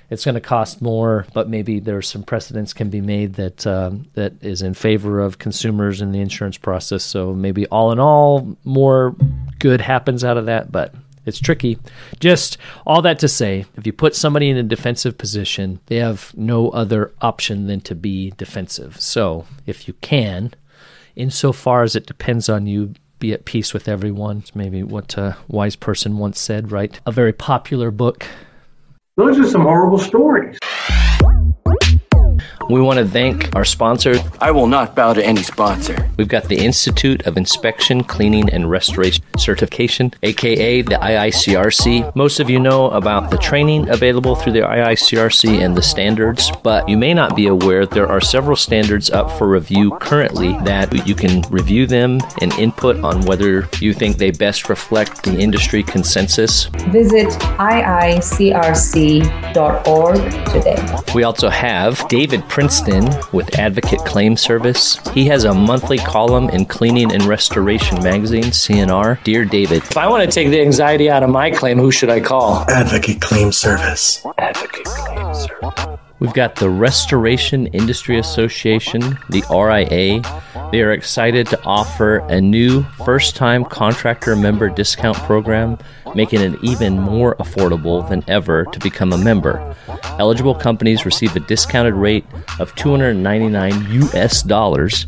it's 0.10 0.25
going 0.25 0.36
to 0.36 0.41
cost 0.41 0.82
more, 0.82 1.25
but 1.34 1.50
maybe 1.50 1.79
there's 1.79 2.08
some 2.08 2.24
precedents 2.24 2.74
can 2.74 2.89
be 2.89 3.01
made 3.01 3.34
that 3.36 3.65
um, 3.65 4.05
that 4.13 4.34
is 4.41 4.62
in 4.62 4.74
favor 4.74 5.20
of 5.20 5.39
consumers 5.39 6.01
in 6.01 6.12
the 6.12 6.20
insurance 6.20 6.58
process. 6.58 7.03
So 7.03 7.34
maybe 7.34 7.65
all 7.67 7.91
in 7.91 8.00
all, 8.00 8.58
more 8.63 9.15
good 9.60 9.82
happens 9.82 10.24
out 10.24 10.38
of 10.38 10.46
that, 10.46 10.72
but 10.72 10.94
it's 11.25 11.39
tricky. 11.39 11.79
Just 12.20 12.58
all 12.86 13.01
that 13.01 13.17
to 13.20 13.27
say, 13.27 13.65
if 13.75 13.88
you 13.88 13.94
put 13.94 14.15
somebody 14.15 14.50
in 14.50 14.58
a 14.58 14.63
defensive 14.63 15.17
position, 15.17 15.79
they 15.88 15.96
have 15.96 16.32
no 16.38 16.70
other 16.70 17.12
option 17.20 17.65
than 17.65 17.82
to 17.82 17.96
be 17.96 18.32
defensive. 18.38 19.01
So 19.01 19.46
if 19.65 19.88
you 19.88 19.96
can, 20.01 20.53
insofar 21.15 21.84
as 21.84 21.95
it 21.95 22.05
depends 22.05 22.50
on 22.50 22.67
you, 22.67 22.93
be 23.19 23.34
at 23.34 23.45
peace 23.45 23.74
with 23.74 23.88
everyone. 23.88 24.39
It's 24.39 24.55
maybe 24.55 24.84
what 24.84 25.17
a 25.17 25.38
wise 25.48 25.75
person 25.75 26.17
once 26.17 26.39
said, 26.39 26.72
right? 26.72 27.00
A 27.05 27.12
very 27.12 27.34
popular 27.34 27.91
book 27.91 28.27
those 29.17 29.39
are 29.39 29.48
some 29.48 29.62
horrible 29.62 29.98
stories. 29.98 30.57
We 32.69 32.81
want 32.81 32.98
to 32.98 33.05
thank 33.05 33.55
our 33.55 33.63
sponsor. 33.63 34.15
I 34.41 34.50
will 34.50 34.65
not 34.65 34.95
bow 34.95 35.13
to 35.13 35.24
any 35.24 35.43
sponsor. 35.43 36.10
We've 36.17 36.27
got 36.27 36.45
the 36.45 36.57
Institute 36.57 37.27
of 37.27 37.38
Inspection, 37.38 38.03
Cleaning, 38.03 38.50
and 38.50 38.72
Restoration 38.72 39.24
Certification, 39.38 40.12
aka 40.24 40.81
the 40.81 40.95
IICRC. 40.95 42.15
Most 42.15 42.39
of 42.39 42.50
you 42.50 42.60
know 42.60 42.89
about 42.89 43.29
the 43.29 43.38
training 43.38 43.89
available 43.89 44.36
through 44.36 44.53
the 44.53 44.62
IICRC 44.62 45.60
and 45.63 45.77
the 45.77 45.84
standards, 45.84 46.51
but 46.63 46.89
you 46.89 46.98
may 46.98 47.13
not 47.13 47.36
be 47.36 47.45
aware 47.48 47.86
there 47.86 48.07
are 48.07 48.22
several 48.22 48.55
standards 48.55 49.12
up 49.12 49.29
for 49.38 49.48
review 49.48 49.95
currently 50.00 50.53
that 50.63 51.05
you 51.07 51.13
can 51.13 51.41
review 51.51 51.86
them 51.86 52.19
and 52.41 52.51
input 52.53 52.98
on 53.03 53.22
whether 53.25 53.69
you 53.79 53.93
think 53.93 54.17
they 54.17 54.31
best 54.31 54.69
reflect 54.69 55.22
the 55.24 55.38
industry 55.38 55.84
consensus. 55.84 56.65
Visit 56.89 57.27
iicrc.org 57.60 58.86
today. 60.45 60.95
We 61.13 61.24
also 61.24 61.50
have 61.50 62.07
David 62.07 62.48
Princeton 62.55 63.03
with 63.33 63.59
Advocate 63.59 64.00
Claim 64.05 64.38
Service. 64.38 64.97
He 65.09 65.25
has 65.25 65.43
a 65.43 65.53
monthly 65.53 65.97
column 65.97 66.50
in 66.51 66.65
Cleaning 66.65 67.12
and 67.12 67.24
Restoration 67.24 68.01
magazine, 68.01 68.45
CNR. 68.45 69.21
Dear 69.25 69.43
David, 69.43 69.83
if 69.83 69.97
I 69.97 70.07
want 70.07 70.24
to 70.24 70.31
take 70.31 70.47
the 70.51 70.62
anxiety 70.62 71.09
out 71.09 71.21
of 71.21 71.29
my 71.29 71.51
claim, 71.51 71.77
who 71.77 71.91
should 71.91 72.09
I 72.09 72.21
call? 72.21 72.63
Advocate 72.69 73.19
Claim 73.19 73.51
Service. 73.51 74.25
Advocate 74.38 74.85
Claim 74.85 75.33
Service. 75.35 76.00
We've 76.19 76.34
got 76.34 76.55
the 76.55 76.69
Restoration 76.69 77.67
Industry 77.67 78.17
Association, 78.19 79.01
the 79.29 79.43
RIA. 79.51 80.22
They 80.72 80.81
are 80.81 80.93
excited 80.93 81.45
to 81.48 81.62
offer 81.63 82.19
a 82.29 82.39
new 82.39 82.84
first 83.03 83.36
time 83.36 83.65
contractor 83.65 84.36
member 84.38 84.69
discount 84.69 85.17
program, 85.17 85.77
making 86.15 86.39
it 86.39 86.57
even 86.63 86.98
more 86.98 87.36
affordable 87.36 88.07
than 88.07 88.24
ever 88.29 88.63
to 88.63 88.79
become 88.79 89.12
a 89.12 89.17
member. 89.17 89.75
Eligible 90.17 90.55
companies 90.55 91.05
receive 91.05 91.36
a 91.36 91.41
discounted 91.41 91.95
rate 91.95 92.25
of 92.60 92.74
299 92.75 93.91
US 94.03 94.41
dollars 94.41 95.07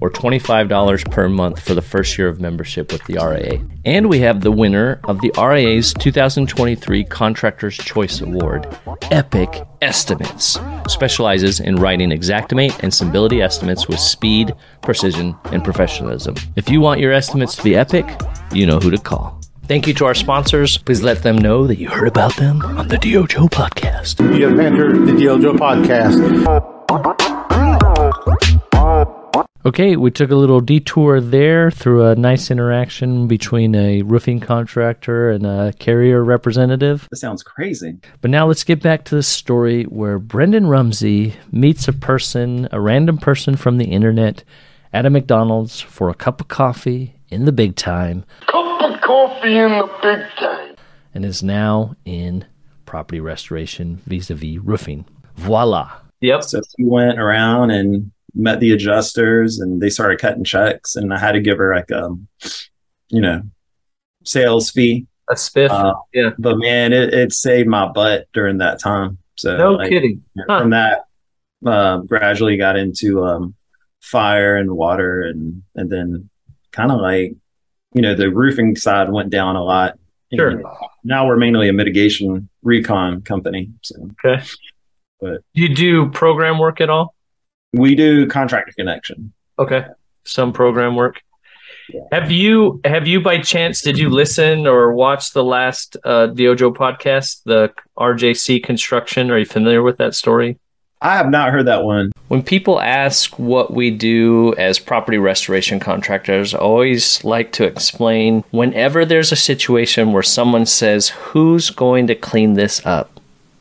or 0.00 0.10
$25 0.10 1.10
per 1.10 1.28
month 1.28 1.60
for 1.60 1.74
the 1.74 1.82
first 1.82 2.18
year 2.18 2.28
of 2.28 2.40
membership 2.40 2.92
with 2.92 3.04
the 3.04 3.14
RIA. 3.14 3.64
And 3.84 4.08
we 4.08 4.20
have 4.20 4.40
the 4.40 4.50
winner 4.52 5.00
of 5.04 5.20
the 5.20 5.32
RIA's 5.38 5.94
2023 5.94 7.04
Contractor's 7.04 7.76
Choice 7.76 8.20
Award, 8.20 8.66
Epic 9.10 9.62
Estimates. 9.82 10.58
Specializes 10.88 11.60
in 11.60 11.76
writing 11.76 12.10
Xactimate 12.10 12.78
and 12.82 12.92
Symbility 12.92 13.40
estimates 13.42 13.88
with 13.88 13.98
speed, 13.98 14.54
precision, 14.82 15.34
and 15.46 15.64
professionalism. 15.64 16.34
If 16.56 16.68
you 16.68 16.80
want 16.80 17.00
your 17.00 17.12
estimates 17.12 17.56
to 17.56 17.62
be 17.62 17.76
epic, 17.76 18.06
you 18.52 18.66
know 18.66 18.78
who 18.78 18.90
to 18.90 18.98
call. 18.98 19.40
Thank 19.66 19.86
you 19.86 19.94
to 19.94 20.04
our 20.04 20.14
sponsors. 20.14 20.76
Please 20.76 21.02
let 21.02 21.22
them 21.22 21.38
know 21.38 21.66
that 21.66 21.78
you 21.78 21.88
heard 21.88 22.08
about 22.08 22.36
them 22.36 22.60
on 22.62 22.88
the 22.88 22.96
DYOJO 22.96 23.48
podcast. 23.48 24.20
You 24.36 24.48
have 24.48 24.58
entered 24.58 25.06
the 25.06 25.12
DYOJO 25.12 25.56
podcast. 25.56 26.44
Okay, 29.66 29.96
we 29.96 30.10
took 30.10 30.30
a 30.30 30.36
little 30.36 30.60
detour 30.60 31.22
there 31.22 31.70
through 31.70 32.04
a 32.04 32.14
nice 32.16 32.50
interaction 32.50 33.26
between 33.26 33.74
a 33.74 34.02
roofing 34.02 34.38
contractor 34.38 35.30
and 35.30 35.46
a 35.46 35.72
carrier 35.78 36.22
representative. 36.22 37.08
That 37.10 37.16
sounds 37.16 37.42
crazy. 37.42 37.98
But 38.20 38.30
now 38.30 38.46
let's 38.46 38.62
get 38.62 38.82
back 38.82 39.06
to 39.06 39.14
the 39.14 39.22
story 39.22 39.84
where 39.84 40.18
Brendon 40.18 40.66
Rumsey 40.66 41.36
meets 41.50 41.88
a 41.88 41.94
person, 41.94 42.68
a 42.72 42.80
random 42.80 43.16
person 43.16 43.56
from 43.56 43.78
the 43.78 43.86
internet, 43.86 44.44
at 44.92 45.06
a 45.06 45.10
McDonald's 45.10 45.80
for 45.80 46.10
a 46.10 46.14
cup 46.14 46.42
of 46.42 46.48
coffee 46.48 47.14
in 47.30 47.46
the 47.46 47.52
big 47.52 47.74
time. 47.74 48.26
Cup 48.46 48.82
of 48.82 49.00
coffee 49.00 49.56
in 49.56 49.70
the 49.70 49.90
big 50.02 50.20
time. 50.38 50.76
And 51.14 51.24
is 51.24 51.42
now 51.42 51.96
in 52.04 52.44
property 52.84 53.18
restoration 53.18 54.02
vis 54.04 54.28
a 54.28 54.34
vis 54.34 54.58
roofing. 54.58 55.06
Voila. 55.36 55.90
Yep. 56.20 56.42
So 56.44 56.60
he 56.76 56.84
went 56.84 57.18
around 57.18 57.70
and 57.70 58.12
met 58.34 58.60
the 58.60 58.72
adjusters 58.72 59.60
and 59.60 59.80
they 59.80 59.90
started 59.90 60.20
cutting 60.20 60.44
checks 60.44 60.96
and 60.96 61.12
I 61.14 61.18
had 61.18 61.32
to 61.32 61.40
give 61.40 61.58
her 61.58 61.74
like 61.74 61.90
a, 61.90 62.10
you 63.08 63.20
know, 63.20 63.42
sales 64.24 64.70
fee. 64.70 65.06
A 65.30 65.34
spiff. 65.34 65.70
Uh, 65.70 65.94
yeah. 66.12 66.30
But 66.38 66.58
man, 66.58 66.92
it, 66.92 67.14
it 67.14 67.32
saved 67.32 67.68
my 67.68 67.88
butt 67.88 68.26
during 68.32 68.58
that 68.58 68.80
time. 68.80 69.18
So 69.36 69.56
no 69.56 69.72
like, 69.72 69.88
kidding. 69.88 70.22
Huh. 70.48 70.60
From 70.60 70.70
that, 70.70 71.04
uh, 71.64 71.98
gradually 71.98 72.56
got 72.56 72.76
into 72.76 73.24
um, 73.24 73.54
fire 74.00 74.56
and 74.56 74.72
water 74.72 75.22
and 75.22 75.62
and 75.74 75.90
then 75.90 76.28
kind 76.72 76.92
of 76.92 77.00
like, 77.00 77.34
you 77.94 78.02
know, 78.02 78.14
the 78.14 78.30
roofing 78.30 78.76
side 78.76 79.10
went 79.10 79.30
down 79.30 79.56
a 79.56 79.62
lot. 79.62 79.98
Sure. 80.34 80.48
And 80.48 80.64
now 81.04 81.26
we're 81.26 81.36
mainly 81.36 81.68
a 81.68 81.72
mitigation 81.72 82.48
recon 82.62 83.22
company. 83.22 83.70
So 83.82 84.10
okay. 84.24 84.44
But 85.20 85.42
do 85.54 85.62
you 85.62 85.74
do 85.74 86.10
program 86.10 86.58
work 86.58 86.80
at 86.80 86.90
all? 86.90 87.13
We 87.74 87.94
do 87.94 88.26
contractor 88.28 88.72
connection. 88.72 89.32
Okay. 89.58 89.84
Some 90.24 90.52
program 90.52 90.94
work. 90.94 91.20
Yeah. 91.88 92.00
Have 92.12 92.30
you 92.30 92.80
have 92.84 93.06
you 93.06 93.20
by 93.20 93.40
chance 93.40 93.82
did 93.82 93.98
you 93.98 94.08
listen 94.08 94.66
or 94.66 94.94
watch 94.94 95.32
the 95.32 95.44
last 95.44 95.96
uh 96.04 96.28
DYOJO 96.28 96.74
podcast, 96.74 97.42
the 97.44 97.72
RJC 97.98 98.62
construction? 98.62 99.30
Are 99.30 99.38
you 99.38 99.44
familiar 99.44 99.82
with 99.82 99.98
that 99.98 100.14
story? 100.14 100.58
I 101.02 101.16
have 101.16 101.28
not 101.28 101.50
heard 101.50 101.66
that 101.66 101.84
one. 101.84 102.12
When 102.28 102.42
people 102.42 102.80
ask 102.80 103.38
what 103.38 103.74
we 103.74 103.90
do 103.90 104.54
as 104.56 104.78
property 104.78 105.18
restoration 105.18 105.78
contractors, 105.78 106.54
I 106.54 106.58
always 106.58 107.22
like 107.22 107.52
to 107.52 107.64
explain 107.64 108.44
whenever 108.52 109.04
there's 109.04 109.30
a 109.30 109.36
situation 109.36 110.12
where 110.12 110.22
someone 110.22 110.64
says, 110.64 111.10
Who's 111.10 111.68
going 111.68 112.06
to 112.06 112.14
clean 112.14 112.54
this 112.54 112.84
up? 112.86 113.20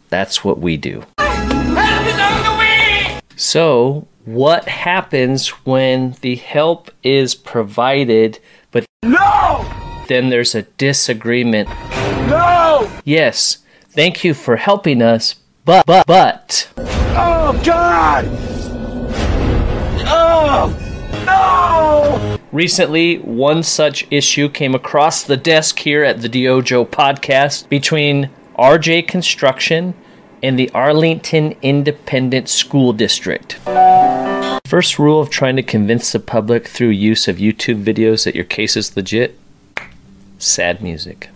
That's 0.10 0.46
what 0.46 0.60
we 0.60 0.78
do. 0.78 1.04
So, 3.36 4.08
what 4.26 4.68
happens 4.68 5.50
when 5.66 6.16
the 6.22 6.36
help 6.36 6.92
is 7.02 7.34
provided, 7.34 8.40
but 8.72 8.86
no! 9.04 9.66
Then 10.08 10.30
there's 10.30 10.54
a 10.54 10.62
disagreement. 10.64 11.70
No! 12.30 12.92
Yes, 13.04 13.58
thank 13.90 14.24
you 14.24 14.34
for 14.34 14.58
helping 14.58 15.02
us, 15.02 15.36
but 15.66 15.86
but 15.86 16.06
but. 16.06 16.72
Oh 16.78 17.60
God! 17.66 18.26
Oh 20.06 20.78
no! 21.26 22.40
Recently, 22.52 23.18
one 23.18 23.64
such 23.64 24.06
issue 24.12 24.48
came 24.48 24.76
across 24.76 25.24
the 25.24 25.38
desk 25.38 25.80
here 25.80 26.04
at 26.04 26.22
the 26.22 26.30
Dojo 26.30 26.88
podcast 26.88 27.68
between 27.68 28.30
RJ 28.60 29.08
Construction 29.08 29.96
and 30.44 30.60
the 30.60 30.70
Arlington 30.72 31.56
Independent 31.62 32.50
School 32.50 32.92
District. 32.92 33.54
First 34.66 35.00
rule 35.00 35.22
of 35.22 35.30
trying 35.30 35.56
to 35.56 35.64
convince 35.64 36.12
the 36.12 36.20
public 36.20 36.68
through 36.68 36.90
use 36.90 37.30
of 37.30 37.38
YouTube 37.38 37.82
videos 37.84 38.26
that 38.26 38.36
your 38.36 38.44
case 38.44 38.76
is 38.76 38.98
legit 38.98 39.40
sad 40.38 40.82
music. 40.82 41.30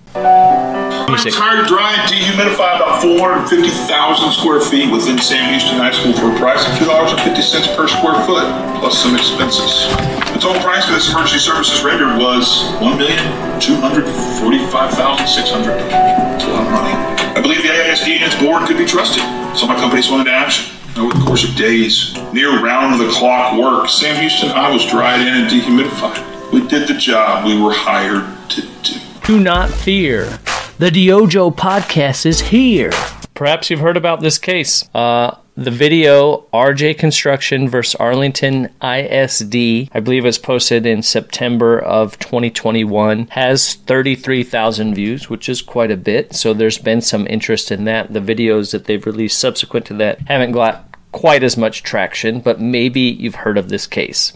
music. 1.08 1.34
Hard, 1.34 1.66
dry, 1.68 1.94
and 1.96 2.12
dehumidify 2.12 2.76
about 2.76 3.02
450,000 3.02 4.32
square 4.34 4.60
feet 4.60 4.92
within 4.92 5.18
Sam 5.20 5.52
Houston 5.52 5.78
High 5.78 5.94
School 5.96 6.12
for 6.12 6.36
a 6.36 6.38
price 6.38 6.68
of 6.68 6.74
$2.50 6.76 7.78
per 7.78 7.88
square 7.88 8.22
foot, 8.28 8.44
plus 8.84 9.02
some 9.02 9.16
expenses. 9.16 9.88
The 10.34 10.40
total 10.44 10.62
price 10.62 10.84
for 10.86 10.92
this 10.92 11.10
emergency 11.10 11.40
services 11.40 11.82
rendered 11.82 12.18
was 12.20 12.66
$1,245,600. 12.84 15.80
It's 16.36 16.44
a 16.44 16.48
lot 16.52 16.68
of 16.68 16.74
money. 16.74 17.17
I 17.38 17.40
believe 17.40 17.62
the 17.62 17.70
AISD 17.70 18.08
and 18.08 18.24
its 18.24 18.42
board 18.42 18.68
could 18.68 18.80
be 18.80 18.86
trusted, 18.86 19.22
so 19.56 19.68
my 19.68 19.76
company 19.76 20.02
swung 20.02 20.22
into 20.22 20.32
action. 20.32 20.76
Over 20.98 21.14
the 21.14 21.24
course 21.24 21.48
of 21.48 21.56
days, 21.56 22.16
near 22.34 22.64
round 22.64 23.00
the 23.00 23.08
clock 23.12 23.60
work, 23.60 23.90
Sam 23.90 24.20
Houston 24.20 24.50
I 24.50 24.74
was 24.74 24.84
dried 24.88 25.22
in 25.22 25.28
and 25.28 25.48
dehumidified. 25.48 26.52
We 26.52 26.68
did 26.68 26.88
the 26.88 26.96
job 26.96 27.46
we 27.46 27.62
were 27.62 27.72
hired 27.72 28.26
to 28.50 28.62
do. 28.82 29.00
Do 29.24 29.40
not 29.40 29.70
fear. 29.70 30.40
The 30.80 30.90
DYOJO 30.90 31.56
podcast 31.56 32.26
is 32.26 32.40
here. 32.40 32.90
Perhaps 33.36 33.70
you've 33.70 33.82
heard 33.82 33.98
about 33.98 34.22
this 34.22 34.40
case. 34.40 34.90
Uh, 34.96 35.36
the 35.58 35.72
video 35.72 36.46
RJ 36.54 36.98
Construction 37.00 37.68
versus 37.68 37.96
Arlington 37.96 38.66
ISD, 38.84 39.90
I 39.92 40.00
believe 40.00 40.24
was 40.24 40.38
posted 40.38 40.86
in 40.86 41.02
September 41.02 41.80
of 41.80 42.20
2021, 42.20 43.30
has 43.32 43.74
33,000 43.74 44.94
views, 44.94 45.32
which 45.32 45.50
is 45.50 45.64
quite 45.64 45.90
a 45.90 45.98
bit. 45.98 46.36
So 46.36 46.54
there's 46.54 46.78
been 46.78 47.02
some 47.02 47.26
interest 47.26 47.72
in 47.72 47.86
that. 47.86 48.14
The 48.14 48.20
videos 48.20 48.72
that 48.72 48.86
they've 48.86 49.04
released 49.04 49.40
subsequent 49.40 49.88
to 49.88 49.96
that 49.96 50.20
haven't 50.28 50.52
got 50.52 50.96
quite 51.12 51.42
as 51.42 51.58
much 51.58 51.82
traction, 51.82 52.40
but 52.40 52.62
maybe 52.62 53.02
you've 53.02 53.34
heard 53.36 53.58
of 53.58 53.70
this 53.70 53.88
case 53.88 54.34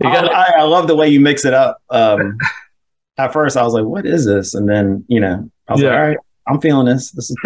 I, 0.02 0.52
I, 0.58 0.62
love 0.62 0.86
the 0.86 0.96
way 0.96 1.08
you 1.08 1.20
mix 1.20 1.44
it 1.44 1.54
up. 1.54 1.78
Um, 1.90 2.38
at 3.18 3.32
first, 3.32 3.56
I 3.56 3.62
was 3.62 3.74
like, 3.74 3.84
"What 3.84 4.06
is 4.06 4.26
this?" 4.26 4.54
And 4.54 4.68
then, 4.68 5.04
you 5.08 5.20
know, 5.20 5.50
I 5.68 5.72
was 5.72 5.82
yeah. 5.82 5.90
like, 5.90 5.98
"All 5.98 6.08
right, 6.08 6.18
I'm 6.46 6.60
feeling 6.60 6.86
this. 6.86 7.12
This 7.12 7.30
is 7.30 7.36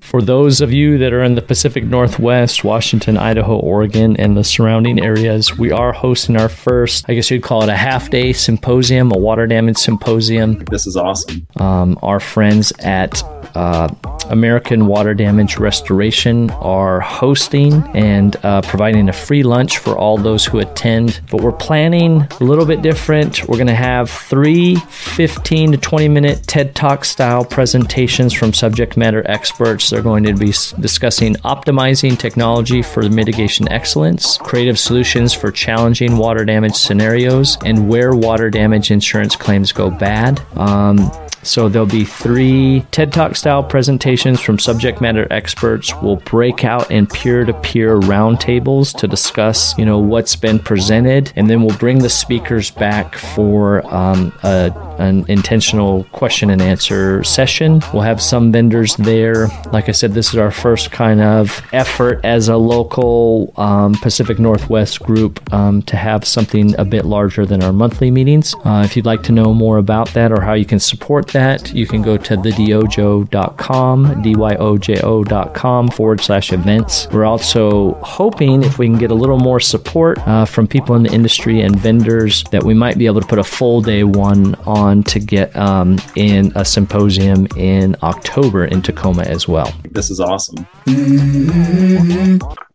For 0.00 0.22
those 0.22 0.62
of 0.62 0.72
you 0.72 0.96
that 0.98 1.12
are 1.12 1.22
in 1.22 1.34
the 1.34 1.42
Pacific 1.42 1.84
Northwest, 1.84 2.64
Washington, 2.64 3.18
Idaho, 3.18 3.58
Oregon, 3.58 4.16
and 4.16 4.36
the 4.36 4.44
surrounding 4.44 4.98
areas, 4.98 5.58
we 5.58 5.70
are 5.70 5.92
hosting 5.92 6.36
our 6.36 6.48
first, 6.48 7.04
I 7.08 7.14
guess 7.14 7.30
you'd 7.30 7.42
call 7.42 7.62
it 7.62 7.68
a 7.68 7.76
half 7.76 8.08
day 8.08 8.32
symposium, 8.32 9.12
a 9.12 9.18
water 9.18 9.46
damage 9.46 9.76
symposium. 9.76 10.64
This 10.70 10.86
is 10.86 10.96
awesome. 10.96 11.46
Um, 11.56 11.98
our 12.02 12.20
friends 12.20 12.72
at 12.78 13.22
uh, 13.54 13.88
American 14.30 14.86
Water 14.86 15.14
Damage 15.14 15.58
Restoration 15.58 16.50
are 16.50 17.00
hosting 17.00 17.74
and 17.96 18.36
uh, 18.44 18.62
providing 18.62 19.08
a 19.08 19.12
free 19.12 19.42
lunch 19.42 19.78
for 19.78 19.96
all 19.96 20.18
those 20.18 20.44
who 20.44 20.58
attend. 20.58 21.20
But 21.30 21.40
we're 21.40 21.52
planning 21.52 22.26
a 22.40 22.44
little 22.44 22.66
bit 22.66 22.82
different. 22.82 23.48
We're 23.48 23.56
going 23.56 23.68
to 23.68 23.74
have 23.74 24.10
three 24.10 24.76
15 24.76 25.72
to 25.72 25.78
20 25.78 26.08
minute 26.08 26.46
TED 26.46 26.74
Talk 26.74 27.04
style 27.04 27.44
presentations 27.44 28.32
from 28.32 28.52
subject 28.52 28.96
matter 28.96 29.22
experts. 29.28 29.90
They're 29.90 30.02
going 30.02 30.24
to 30.24 30.34
be 30.34 30.52
discussing 30.80 31.34
optimizing 31.36 32.18
technology 32.18 32.82
for 32.82 33.08
mitigation 33.08 33.70
excellence, 33.70 34.38
creative 34.38 34.78
solutions 34.78 35.32
for 35.32 35.50
challenging 35.50 36.16
water 36.18 36.44
damage 36.44 36.74
scenarios, 36.74 37.56
and 37.64 37.88
where 37.88 38.14
water 38.14 38.50
damage 38.50 38.90
insurance 38.90 39.36
claims 39.36 39.72
go 39.72 39.90
bad. 39.90 40.40
Um, 40.56 41.10
so 41.42 41.68
there'll 41.68 41.86
be 41.86 42.04
three 42.04 42.84
TED 42.90 43.12
Talk 43.12 43.36
style 43.36 43.62
presentations 43.62 44.17
from 44.18 44.58
subject 44.58 45.00
matter 45.00 45.26
experts. 45.30 45.94
We'll 46.02 46.16
break 46.16 46.64
out 46.64 46.90
in 46.90 47.06
peer-to-peer 47.06 48.00
roundtables 48.00 48.96
to 48.98 49.06
discuss, 49.06 49.76
you 49.78 49.84
know, 49.84 49.98
what's 49.98 50.34
been 50.34 50.58
presented, 50.58 51.32
and 51.36 51.48
then 51.48 51.62
we'll 51.62 51.78
bring 51.78 51.98
the 52.00 52.10
speakers 52.10 52.70
back 52.70 53.14
for 53.14 53.86
um, 53.94 54.32
a, 54.42 54.72
an 54.98 55.24
intentional 55.28 56.04
question 56.12 56.50
and 56.50 56.60
answer 56.60 57.22
session. 57.22 57.80
We'll 57.92 58.02
have 58.02 58.20
some 58.20 58.50
vendors 58.50 58.96
there. 58.96 59.48
Like 59.72 59.88
I 59.88 59.92
said, 59.92 60.12
this 60.12 60.30
is 60.30 60.36
our 60.36 60.50
first 60.50 60.90
kind 60.90 61.20
of 61.20 61.62
effort 61.72 62.20
as 62.24 62.48
a 62.48 62.56
local 62.56 63.52
um, 63.56 63.94
Pacific 63.94 64.38
Northwest 64.38 65.00
group 65.00 65.52
um, 65.52 65.82
to 65.82 65.96
have 65.96 66.26
something 66.26 66.74
a 66.78 66.84
bit 66.84 67.04
larger 67.04 67.46
than 67.46 67.62
our 67.62 67.72
monthly 67.72 68.10
meetings. 68.10 68.54
Uh, 68.64 68.82
if 68.84 68.96
you'd 68.96 69.06
like 69.06 69.22
to 69.22 69.32
know 69.32 69.54
more 69.54 69.78
about 69.78 70.08
that 70.14 70.32
or 70.32 70.40
how 70.40 70.54
you 70.54 70.64
can 70.64 70.80
support 70.80 71.28
that, 71.28 71.72
you 71.72 71.86
can 71.86 72.02
go 72.02 72.16
to 72.16 72.36
thedyojo.com, 72.36 74.07
D-Y-O-J-O.com 74.22 75.88
forward 75.88 76.20
slash 76.20 76.52
events. 76.52 77.08
We're 77.10 77.24
also 77.24 77.94
hoping 78.02 78.62
if 78.62 78.78
we 78.78 78.86
can 78.86 78.98
get 78.98 79.10
a 79.10 79.14
little 79.14 79.38
more 79.38 79.60
support 79.60 80.18
uh, 80.26 80.44
from 80.44 80.66
people 80.66 80.94
in 80.94 81.02
the 81.02 81.12
industry 81.12 81.60
and 81.60 81.78
vendors 81.78 82.44
that 82.44 82.62
we 82.62 82.74
might 82.74 82.98
be 82.98 83.06
able 83.06 83.20
to 83.20 83.26
put 83.26 83.38
a 83.38 83.44
full 83.44 83.80
day 83.80 84.04
one 84.04 84.54
on 84.66 85.02
to 85.04 85.18
get 85.18 85.54
um, 85.56 85.98
in 86.16 86.52
a 86.54 86.64
symposium 86.64 87.46
in 87.56 87.96
October 88.02 88.64
in 88.64 88.82
Tacoma 88.82 89.22
as 89.22 89.48
well. 89.48 89.72
This 89.90 90.10
is 90.10 90.20
awesome. 90.20 90.66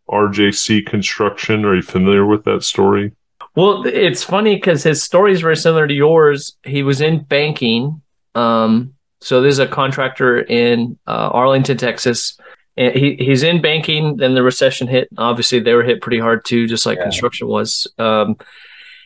RJC 0.09 0.85
Construction, 0.85 1.65
are 1.65 1.75
you 1.75 1.81
familiar 1.81 2.25
with 2.25 2.43
that 2.45 2.63
story? 2.63 3.13
Well, 3.55 3.83
it's 3.85 4.23
funny 4.23 4.55
because 4.55 4.83
his 4.83 5.03
story 5.03 5.31
is 5.31 5.41
very 5.41 5.55
similar 5.55 5.87
to 5.87 5.93
yours. 5.93 6.57
He 6.63 6.81
was 6.81 7.01
in 7.01 7.23
banking 7.23 8.01
um, 8.35 8.93
so 9.23 9.41
there's 9.41 9.59
a 9.59 9.67
contractor 9.67 10.39
in 10.39 10.97
uh, 11.07 11.29
Arlington, 11.31 11.77
Texas. 11.77 12.37
And 12.75 12.93
he, 12.93 13.15
he's 13.15 13.43
in 13.43 13.61
banking. 13.61 14.17
Then 14.17 14.33
the 14.33 14.43
recession 14.43 14.87
hit. 14.87 15.07
Obviously, 15.17 15.59
they 15.59 15.73
were 15.73 15.83
hit 15.83 16.01
pretty 16.01 16.19
hard 16.19 16.43
too, 16.43 16.67
just 16.67 16.85
like 16.85 16.97
yeah. 16.97 17.03
construction 17.03 17.47
was. 17.47 17.87
Um, 17.97 18.35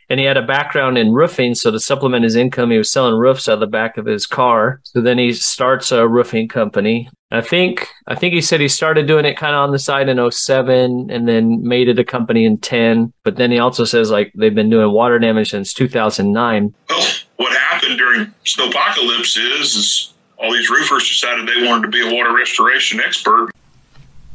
and 0.10 0.19
he 0.19 0.25
had 0.25 0.38
a 0.38 0.41
background 0.41 0.97
in 0.97 1.12
roofing. 1.12 1.53
So 1.53 1.69
to 1.69 1.80
supplement 1.80 2.23
his 2.23 2.36
income, 2.36 2.71
he 2.71 2.77
was 2.77 2.89
selling 2.89 3.15
roofs 3.15 3.47
out 3.47 3.56
of 3.56 3.60
the 3.60 3.67
back 3.67 3.97
of 3.97 4.06
his 4.06 4.25
car. 4.25 4.80
So 4.84 5.01
then 5.01 5.17
he 5.17 5.34
starts 5.34 5.91
a 5.91 6.08
roofing 6.08 6.47
company. 6.47 7.10
I 7.30 7.41
think 7.41 7.88
I 8.08 8.15
think 8.15 8.34
he 8.34 8.41
said 8.41 8.62
he 8.62 8.69
started 8.69 9.06
doing 9.06 9.25
it 9.25 9.38
kind 9.38 9.53
of 9.53 9.60
on 9.60 9.71
the 9.71 9.80
side 9.80 10.08
in 10.08 10.32
07 10.32 11.12
and 11.12 11.27
then 11.27 11.62
made 11.62 11.89
it 11.89 11.99
a 11.99 12.06
company 12.06 12.45
in 12.45 12.58
10. 12.58 13.13
But 13.23 13.36
then 13.36 13.51
he 13.51 13.60
also 13.60 13.84
says 13.84 14.10
like 14.10 14.32
they've 14.34 14.56
been 14.56 14.69
doing 14.69 14.91
water 14.93 15.19
damage 15.19 15.51
since 15.51 15.73
2009. 15.73 16.73
What 17.38 17.56
happened 17.56 17.97
during 17.97 18.34
snowpocalypse 18.45 19.38
is, 19.62 19.76
is 19.76 20.13
all 20.38 20.52
these 20.52 20.69
roofers 20.69 21.08
decided 21.08 21.47
they 21.47 21.65
wanted 21.65 21.84
to 21.84 21.88
be 21.89 22.08
a 22.08 22.13
water 22.13 22.36
restoration 22.36 23.00
expert. 23.00 23.52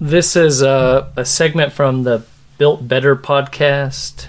This 0.00 0.34
is 0.34 0.62
a, 0.62 1.12
a 1.16 1.24
segment 1.24 1.72
from 1.72 2.04
the 2.04 2.24
Built 2.58 2.86
Better 2.88 3.14
podcast 3.16 4.26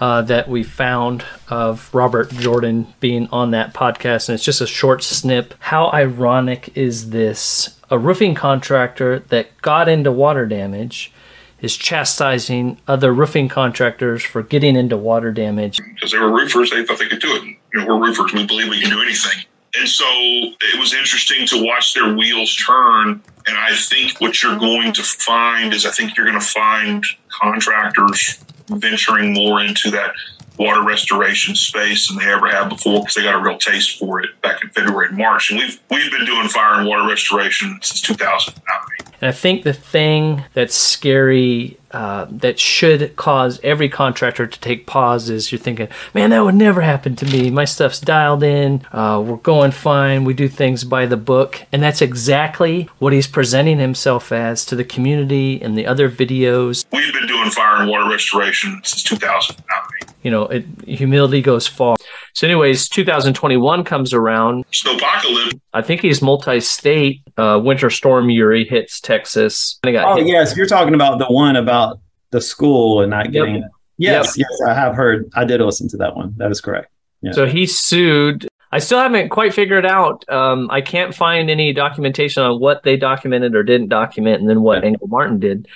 uh, 0.00 0.22
that 0.22 0.48
we 0.48 0.62
found 0.62 1.24
of 1.48 1.92
Robert 1.92 2.30
Jordan 2.30 2.86
being 3.00 3.28
on 3.30 3.50
that 3.50 3.74
podcast, 3.74 4.28
and 4.28 4.34
it's 4.34 4.44
just 4.44 4.60
a 4.60 4.66
short 4.66 5.02
snip. 5.02 5.54
How 5.58 5.90
ironic 5.90 6.76
is 6.76 7.10
this? 7.10 7.76
A 7.90 7.98
roofing 7.98 8.34
contractor 8.34 9.18
that 9.18 9.60
got 9.62 9.88
into 9.88 10.10
water 10.10 10.46
damage 10.46 11.12
is 11.60 11.76
chastising 11.76 12.78
other 12.88 13.12
roofing 13.12 13.48
contractors 13.48 14.22
for 14.22 14.42
getting 14.42 14.76
into 14.76 14.96
water 14.96 15.32
damage. 15.32 15.78
Because 15.94 16.12
they 16.12 16.18
were 16.18 16.32
roofers, 16.32 16.70
they 16.70 16.84
thought 16.84 16.98
they 16.98 17.08
could 17.08 17.20
do 17.20 17.34
it. 17.36 17.56
You 17.72 17.80
know, 17.80 17.86
we're 17.86 18.06
roofers, 18.06 18.32
we 18.32 18.46
believe 18.46 18.68
we 18.68 18.80
can 18.80 18.90
do 18.90 19.00
anything. 19.02 19.44
And 19.78 19.88
so 19.88 20.04
it 20.08 20.78
was 20.78 20.92
interesting 20.92 21.46
to 21.48 21.64
watch 21.64 21.94
their 21.94 22.14
wheels 22.14 22.56
turn. 22.56 23.22
And 23.46 23.56
I 23.56 23.74
think 23.76 24.20
what 24.20 24.42
you're 24.42 24.58
going 24.58 24.92
to 24.94 25.02
find 25.02 25.72
is 25.72 25.86
I 25.86 25.90
think 25.90 26.16
you're 26.16 26.26
going 26.26 26.40
to 26.40 26.44
find 26.44 27.04
contractors 27.28 28.42
venturing 28.68 29.32
more 29.32 29.60
into 29.60 29.90
that 29.90 30.14
water 30.60 30.84
restoration 30.84 31.54
space 31.54 32.08
than 32.08 32.18
they 32.18 32.30
ever 32.30 32.46
have 32.46 32.68
before 32.68 33.00
because 33.00 33.14
they 33.14 33.22
got 33.22 33.34
a 33.34 33.42
real 33.42 33.56
taste 33.56 33.98
for 33.98 34.20
it 34.20 34.38
back 34.42 34.62
in 34.62 34.68
February 34.68 35.08
and 35.08 35.16
March. 35.16 35.50
And 35.50 35.58
we've 35.58 35.80
we've 35.90 36.10
been 36.10 36.26
doing 36.26 36.48
fire 36.48 36.78
and 36.78 36.86
water 36.86 37.08
restoration 37.08 37.78
since 37.80 38.02
2009. 38.02 39.10
And 39.22 39.28
I 39.28 39.32
think 39.32 39.64
the 39.64 39.72
thing 39.72 40.44
that's 40.52 40.74
scary 40.74 41.78
uh, 41.92 42.26
that 42.30 42.58
should 42.58 43.16
cause 43.16 43.58
every 43.62 43.88
contractor 43.88 44.46
to 44.46 44.60
take 44.60 44.86
pause 44.86 45.28
is 45.28 45.50
you're 45.50 45.58
thinking, 45.58 45.88
man, 46.14 46.30
that 46.30 46.44
would 46.44 46.54
never 46.54 46.82
happen 46.82 47.16
to 47.16 47.26
me. 47.26 47.50
My 47.50 47.64
stuff's 47.64 48.00
dialed 48.00 48.42
in. 48.42 48.86
Uh, 48.92 49.22
we're 49.26 49.36
going 49.36 49.72
fine. 49.72 50.24
We 50.24 50.32
do 50.32 50.48
things 50.48 50.84
by 50.84 51.06
the 51.06 51.16
book. 51.16 51.62
And 51.72 51.82
that's 51.82 52.00
exactly 52.00 52.88
what 52.98 53.12
he's 53.12 53.26
presenting 53.26 53.78
himself 53.78 54.30
as 54.30 54.64
to 54.66 54.76
the 54.76 54.84
community 54.84 55.60
and 55.60 55.76
the 55.76 55.86
other 55.86 56.08
videos. 56.08 56.84
We've 56.92 57.12
been 57.12 57.26
doing 57.26 57.50
fire 57.50 57.82
and 57.82 57.90
water 57.90 58.08
restoration 58.08 58.80
since 58.84 59.02
2009. 59.02 59.79
You 60.22 60.30
know, 60.30 60.42
it, 60.44 60.66
humility 60.86 61.40
goes 61.40 61.66
far. 61.66 61.96
So, 62.34 62.46
anyways, 62.46 62.88
2021 62.88 63.84
comes 63.84 64.12
around. 64.12 64.64
Snowpocalypse. 64.70 65.60
I 65.72 65.82
think 65.82 66.02
he's 66.02 66.20
multi-state. 66.20 67.22
Uh, 67.36 67.60
Winter 67.62 67.90
Storm 67.90 68.28
Uri 68.28 68.64
hits 68.64 69.00
Texas. 69.00 69.78
Oh 69.86 70.16
hit. 70.16 70.26
yes, 70.26 70.56
you're 70.56 70.66
talking 70.66 70.94
about 70.94 71.18
the 71.18 71.26
one 71.26 71.56
about 71.56 72.00
the 72.30 72.40
school 72.40 73.00
and 73.00 73.10
not 73.10 73.32
getting. 73.32 73.56
Yep. 73.56 73.70
Yes, 73.98 74.38
yep. 74.38 74.46
yes, 74.50 74.68
I 74.68 74.74
have 74.74 74.94
heard. 74.94 75.30
I 75.34 75.44
did 75.44 75.60
listen 75.60 75.88
to 75.90 75.96
that 75.98 76.16
one. 76.16 76.34
That 76.36 76.50
is 76.50 76.60
correct. 76.60 76.90
Yeah. 77.22 77.32
So 77.32 77.46
he 77.46 77.66
sued. 77.66 78.48
I 78.72 78.78
still 78.78 78.98
haven't 78.98 79.30
quite 79.30 79.52
figured 79.52 79.84
out. 79.84 80.28
Um, 80.28 80.68
I 80.70 80.80
can't 80.80 81.14
find 81.14 81.50
any 81.50 81.72
documentation 81.72 82.42
on 82.42 82.60
what 82.60 82.82
they 82.82 82.96
documented 82.96 83.54
or 83.54 83.62
didn't 83.62 83.88
document, 83.88 84.40
and 84.40 84.48
then 84.48 84.62
what 84.62 84.84
Engle 84.84 85.08
Martin 85.08 85.38
did. 85.38 85.66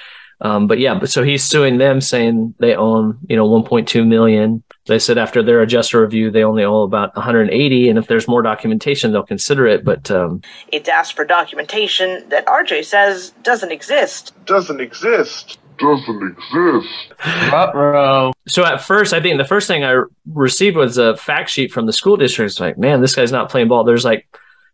Um, 0.44 0.66
but 0.66 0.78
yeah, 0.78 0.94
but 0.98 1.09
so 1.09 1.22
he's 1.22 1.42
suing 1.42 1.78
them, 1.78 2.02
saying 2.02 2.54
they 2.61 2.74
own 2.74 3.18
you 3.28 3.37
know 3.37 3.48
1.2 3.48 4.07
million. 4.07 4.62
They 4.87 4.98
said 4.98 5.16
after 5.16 5.42
their 5.42 5.62
adjuster 5.62 6.02
review, 6.02 6.30
they 6.30 6.44
only 6.44 6.62
owe 6.62 6.83
about 6.83 7.16
180, 7.16 7.88
and 7.88 7.98
if 7.98 8.07
there's 8.07 8.28
more 8.28 8.42
documentation, 8.42 9.12
they'll 9.12 9.22
consider 9.22 9.66
it. 9.66 9.85
But 9.85 10.11
um, 10.11 10.42
it's 10.70 10.88
asked 10.88 11.16
for 11.16 11.24
documentation 11.24 12.28
that 12.28 12.44
RJ 12.44 12.85
says 12.85 13.30
doesn't 13.42 13.72
exist. 13.72 14.35
Doesn't 14.44 14.83
exist. 14.83 15.59
Doesn't 15.78 16.22
exist. 16.22 17.14
Bro. 17.50 18.33
So 18.46 18.66
at 18.66 18.83
first, 18.83 19.14
I 19.14 19.20
think 19.20 19.38
the 19.38 19.48
first 19.48 19.66
thing 19.66 19.83
I 19.83 20.02
received 20.30 20.76
was 20.76 20.98
a 20.98 21.16
fact 21.16 21.48
sheet 21.48 21.72
from 21.72 21.87
the 21.87 21.92
school 21.92 22.18
district. 22.18 22.50
It's 22.50 22.61
like, 22.61 22.76
man, 22.76 23.00
this 23.00 23.16
guy's 23.16 23.33
not 23.33 23.50
playing 23.50 23.68
ball. 23.68 23.83
There's 23.83 24.04
like 24.04 24.26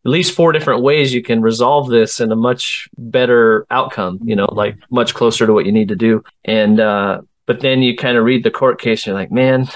at 0.05 0.11
least 0.11 0.35
four 0.35 0.53
different 0.53 0.83
ways 0.83 1.13
you 1.13 1.23
can 1.23 1.43
resolve 1.43 1.89
this 1.89 2.21
in 2.21 2.33
a 2.33 2.37
much 2.37 2.89
better 2.97 3.67
outcome, 3.71 4.19
you 4.25 4.35
know, 4.35 4.49
like 4.53 4.77
much 4.91 5.15
closer 5.15 5.47
to 5.47 5.53
what 5.53 5.67
you 5.67 5.73
need 5.73 5.89
to 5.89 5.97
do. 5.97 6.25
And, 6.45 6.81
uh, 6.81 7.21
but 7.47 7.61
then 7.61 7.83
you 7.83 7.97
kind 7.97 8.17
of 8.17 8.25
read 8.25 8.43
the 8.43 8.51
court 8.51 8.81
case 8.81 9.01
and 9.01 9.09
you're 9.09 9.21
like, 9.21 9.31
man, 9.31 9.69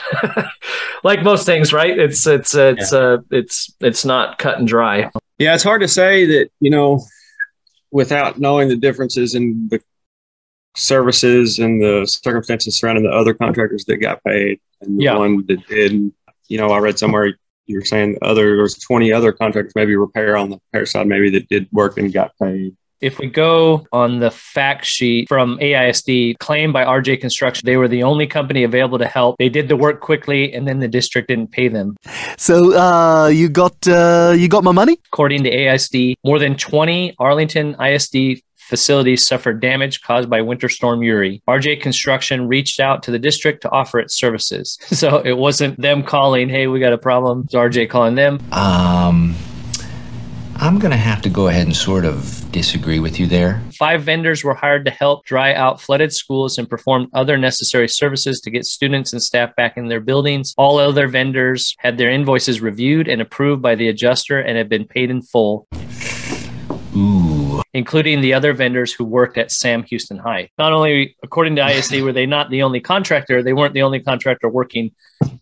like 1.05 1.23
most 1.23 1.45
things, 1.45 1.73
right? 1.73 1.99
It's, 1.99 2.27
it's, 2.27 2.55
it's, 2.55 2.93
yeah. 2.93 2.99
uh, 2.99 3.19
it's, 3.31 3.75
it's 3.81 4.05
not 4.05 4.39
cut 4.39 4.59
and 4.59 4.67
dry. 4.67 5.11
Yeah. 5.39 5.55
It's 5.55 5.65
hard 5.65 5.83
to 5.83 5.89
say 5.89 6.25
that, 6.25 6.51
you 6.61 6.71
know, 6.71 7.05
without 7.91 8.39
knowing 8.39 8.69
the 8.69 8.77
differences 8.77 9.35
in 9.35 9.69
the 9.69 9.81
services 10.75 11.59
and 11.59 11.83
the 11.83 12.07
circumstances 12.07 12.79
surrounding 12.79 13.05
the 13.05 13.11
other 13.11 13.35
contractors 13.35 13.85
that 13.85 13.99
got 13.99 14.25
paid 14.25 14.59
and 14.81 14.99
the 14.99 15.05
yeah. 15.05 15.17
one 15.17 15.45
that 15.47 15.67
didn't. 15.69 16.15
you 16.49 16.59
know, 16.59 16.69
I 16.69 16.79
read 16.79 16.99
somewhere 16.99 17.39
you 17.67 17.79
were 17.79 17.85
saying 17.85 18.17
other 18.23 18.57
there's 18.57 18.75
20 18.79 19.13
other 19.13 19.33
contractors 19.33 19.73
maybe 19.75 19.97
repair 19.97 20.37
on 20.37 20.51
the 20.51 20.59
repair 20.73 20.87
side 20.87 21.07
maybe 21.07 21.31
that 21.31 21.49
did 21.49 21.69
work 21.73 21.97
and 21.99 22.13
got 22.13 22.33
paid 22.41 22.77
if 23.05 23.19
we 23.19 23.27
go 23.27 23.87
on 23.93 24.21
the 24.21 24.31
fact 24.31 24.87
sheet 24.87 25.29
from 25.29 25.59
AISD, 25.59 26.39
claimed 26.39 26.73
by 26.73 26.85
RJ 26.85 27.21
Construction, 27.21 27.67
they 27.67 27.77
were 27.77 27.87
the 27.87 28.03
only 28.03 28.27
company 28.27 28.65
available 28.65 28.99
to 28.99 29.07
help. 29.07 29.37
They 29.37 29.51
did 29.51 29.69
the 29.69 29.77
work 29.77 30.01
quickly, 30.01 30.55
and 30.55 30.67
then 30.67 30.79
the 30.79 30.89
district 30.89 31.29
didn't 31.29 31.49
pay 31.49 31.69
them. 31.69 31.97
So 32.39 32.75
uh, 32.75 33.27
you 33.27 33.51
got 33.51 33.77
uh, 33.87 34.33
you 34.35 34.49
got 34.49 34.65
my 34.65 34.73
money. 34.73 34.97
According 35.13 35.43
to 35.45 35.51
AISD, 35.51 36.15
more 36.25 36.39
than 36.39 36.57
20 36.57 37.15
Arlington 37.19 37.77
ISD 37.79 38.41
facilities 38.65 39.27
suffered 39.27 39.61
damage 39.61 40.03
caused 40.03 40.29
by 40.31 40.41
Winter 40.41 40.69
Storm 40.69 41.03
Uri. 41.03 41.43
RJ 41.49 41.81
Construction 41.81 42.49
reached 42.49 42.81
out 42.81 43.03
to 43.05 43.11
the 43.11 43.19
district 43.19 43.63
to 43.63 43.71
offer 43.71 43.99
its 44.01 44.15
services. 44.15 44.79
So 45.05 45.19
it 45.19 45.37
wasn't 45.37 45.79
them 45.79 46.03
calling, 46.03 46.49
hey, 46.49 46.67
we 46.67 46.81
got 46.81 46.95
a 46.95 46.99
problem. 46.99 47.43
It's 47.45 47.55
RJ 47.55 47.91
calling 47.91 48.15
them. 48.15 48.39
Um, 48.53 49.35
I'm 50.57 50.79
going 50.79 50.93
to 50.93 50.97
have 50.97 51.21
to 51.23 51.29
go 51.29 51.49
ahead 51.49 51.67
and 51.67 51.77
sort 51.77 52.05
of 52.07 52.51
disagree 52.53 53.01
with 53.01 53.21
you 53.21 53.27
there. 53.27 53.61
Five 53.77 54.03
vendors 54.03 54.45
were 54.45 54.55
hired 54.55 54.85
to 54.87 54.91
help 54.91 55.27
dry 55.27 55.53
out 55.53 55.81
flooded 55.81 56.13
schools 56.13 56.57
and 56.57 56.71
perform 56.71 57.09
other 57.13 57.37
necessary 57.37 57.89
services 57.89 58.41
to 58.43 58.51
get 58.51 58.65
students 58.65 59.13
and 59.13 59.23
staff 59.23 59.55
back 59.57 59.77
in 59.77 59.89
their 59.89 60.01
buildings. 60.01 60.55
All 60.57 60.79
other 60.79 61.09
vendors 61.09 61.75
had 61.79 61.99
their 61.99 62.11
invoices 62.11 62.61
reviewed 62.61 63.09
and 63.09 63.21
approved 63.21 63.61
by 63.61 63.75
the 63.75 63.89
adjuster 63.89 64.41
and 64.41 64.57
have 64.57 64.69
been 64.69 64.87
paid 64.87 65.11
in 65.11 65.21
full. 65.21 65.67
Ooh. 66.97 67.34
Including 67.75 68.21
the 68.21 68.33
other 68.33 68.53
vendors 68.53 68.93
who 68.93 69.05
worked 69.05 69.37
at 69.37 69.51
Sam 69.51 69.83
Houston 69.83 70.17
High. 70.17 70.49
Not 70.59 70.73
only, 70.73 71.17
according 71.23 71.57
to 71.57 71.67
ISD, 71.77 72.01
were 72.01 72.13
they 72.13 72.27
not 72.27 72.49
the 72.51 72.63
only 72.63 72.81
contractor, 72.81 73.43
they 73.43 73.53
weren't 73.53 73.75
the 73.75 73.83
only 73.83 74.01
contractor 74.01 74.49
working 74.49 74.93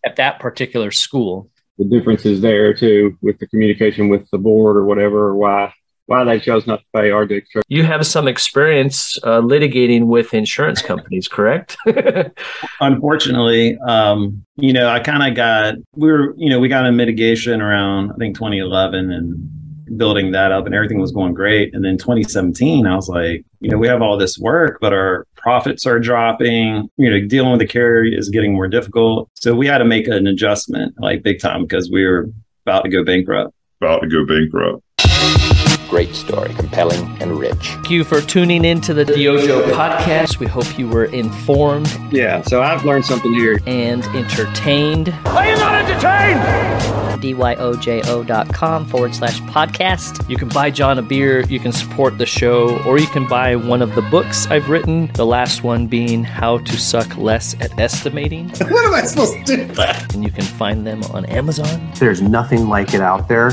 at 0.04 0.16
that 0.16 0.40
particular 0.40 0.90
school. 0.90 1.50
The 1.78 1.84
difference 1.84 2.26
is 2.26 2.40
there 2.40 2.74
too 2.74 3.16
with 3.22 3.38
the 3.38 3.46
communication 3.46 4.08
with 4.08 4.28
the 4.30 4.38
board 4.38 4.76
or 4.76 4.84
whatever, 4.84 5.28
or 5.28 5.36
why 5.36 5.72
why 6.06 6.24
they 6.24 6.40
chose 6.40 6.66
not 6.66 6.80
to 6.80 6.84
pay 6.92 7.10
our 7.10 7.24
district. 7.24 7.66
You 7.68 7.84
have 7.84 8.06
some 8.06 8.28
experience 8.28 9.16
uh, 9.22 9.40
litigating 9.40 10.06
with 10.06 10.34
insurance 10.34 10.82
companies, 10.82 11.28
correct? 11.28 11.76
Unfortunately, 12.80 13.78
um, 13.78 14.44
you 14.56 14.72
know, 14.72 14.88
I 14.88 15.00
kind 15.00 15.22
of 15.22 15.34
got 15.34 15.74
we 15.94 16.10
were, 16.10 16.34
you 16.36 16.50
know, 16.50 16.60
we 16.60 16.68
got 16.68 16.86
a 16.86 16.92
mitigation 16.92 17.62
around 17.62 18.12
I 18.12 18.14
think 18.16 18.34
2011 18.34 19.10
and 19.10 19.61
building 19.96 20.32
that 20.32 20.52
up 20.52 20.66
and 20.66 20.74
everything 20.74 21.00
was 21.00 21.12
going 21.12 21.34
great. 21.34 21.74
And 21.74 21.84
then 21.84 21.98
2017, 21.98 22.86
I 22.86 22.94
was 22.94 23.08
like, 23.08 23.44
you 23.60 23.70
know, 23.70 23.78
we 23.78 23.88
have 23.88 24.02
all 24.02 24.16
this 24.16 24.38
work, 24.38 24.78
but 24.80 24.92
our 24.92 25.26
profits 25.36 25.86
are 25.86 25.98
dropping. 25.98 26.88
You 26.96 27.10
know, 27.10 27.26
dealing 27.26 27.52
with 27.52 27.60
the 27.60 27.66
carrier 27.66 28.16
is 28.16 28.28
getting 28.28 28.54
more 28.54 28.68
difficult. 28.68 29.30
So 29.34 29.54
we 29.54 29.66
had 29.66 29.78
to 29.78 29.84
make 29.84 30.08
an 30.08 30.26
adjustment 30.26 30.94
like 30.98 31.22
big 31.22 31.40
time 31.40 31.62
because 31.62 31.90
we 31.90 32.04
were 32.04 32.30
about 32.66 32.82
to 32.82 32.90
go 32.90 33.04
bankrupt. 33.04 33.54
About 33.80 34.00
to 34.00 34.08
go 34.08 34.24
bankrupt. 34.24 34.82
Great 35.92 36.14
story, 36.14 36.54
compelling 36.54 37.06
and 37.20 37.38
rich. 37.38 37.68
Thank 37.68 37.90
you 37.90 38.02
for 38.02 38.22
tuning 38.22 38.64
in 38.64 38.80
to 38.80 38.94
the 38.94 39.04
DYOJO 39.04 39.72
podcast. 39.72 40.38
We 40.38 40.46
hope 40.46 40.78
you 40.78 40.88
were 40.88 41.04
informed. 41.04 41.94
Yeah, 42.10 42.40
so 42.40 42.62
I've 42.62 42.86
learned 42.86 43.04
something 43.04 43.34
here. 43.34 43.60
And 43.66 44.02
entertained. 44.16 45.10
Are 45.26 45.46
you 45.46 45.54
not 45.56 45.74
entertained? 45.84 47.02
dyojo.com 47.20 48.86
forward 48.86 49.14
slash 49.14 49.38
podcast. 49.42 50.28
You 50.30 50.38
can 50.38 50.48
buy 50.48 50.70
John 50.70 50.98
a 50.98 51.02
beer, 51.02 51.42
you 51.42 51.60
can 51.60 51.72
support 51.72 52.16
the 52.16 52.24
show, 52.24 52.82
or 52.84 52.98
you 52.98 53.06
can 53.06 53.28
buy 53.28 53.54
one 53.54 53.82
of 53.82 53.94
the 53.94 54.02
books 54.02 54.46
I've 54.46 54.70
written. 54.70 55.08
The 55.12 55.26
last 55.26 55.62
one 55.62 55.88
being 55.88 56.24
How 56.24 56.56
to 56.56 56.78
Suck 56.78 57.18
Less 57.18 57.54
at 57.60 57.78
Estimating. 57.78 58.48
what 58.60 58.86
am 58.86 58.94
I 58.94 59.02
supposed 59.02 59.34
to 59.44 59.56
do? 59.56 59.66
That? 59.74 60.14
And 60.14 60.24
you 60.24 60.30
can 60.30 60.44
find 60.44 60.86
them 60.86 61.02
on 61.04 61.26
Amazon. 61.26 61.92
There's 61.98 62.22
nothing 62.22 62.68
like 62.68 62.94
it 62.94 63.02
out 63.02 63.28
there. 63.28 63.50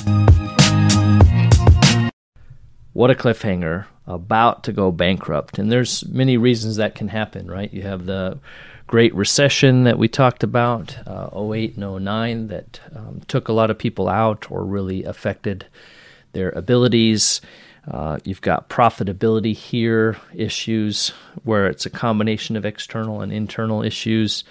What 2.99 3.12
a 3.12 3.15
cliffhanger. 3.15 3.85
About 4.07 4.65
to 4.65 4.73
go 4.73 4.91
bankrupt. 4.91 5.57
And 5.57 5.71
there's 5.71 6.05
many 6.09 6.35
reasons 6.35 6.75
that 6.75 6.95
can 6.95 7.07
happen, 7.07 7.49
right? 7.49 7.73
You 7.73 7.83
have 7.83 8.05
the 8.05 8.39
Great 8.88 9.15
Recession 9.15 9.85
that 9.85 9.97
we 9.97 10.09
talked 10.09 10.43
about, 10.43 10.97
uh, 11.07 11.29
08 11.33 11.77
and 11.77 12.03
09, 12.03 12.47
that 12.47 12.81
um, 12.93 13.21
took 13.29 13.47
a 13.47 13.53
lot 13.53 13.71
of 13.71 13.77
people 13.77 14.09
out 14.09 14.51
or 14.51 14.65
really 14.65 15.05
affected 15.05 15.65
their 16.33 16.49
abilities. 16.49 17.39
Uh, 17.89 18.19
you've 18.25 18.41
got 18.41 18.67
profitability 18.67 19.55
here 19.55 20.17
issues 20.35 21.13
where 21.45 21.67
it's 21.67 21.85
a 21.85 21.89
combination 21.89 22.57
of 22.57 22.65
external 22.65 23.21
and 23.21 23.31
internal 23.31 23.81
issues. 23.81 24.43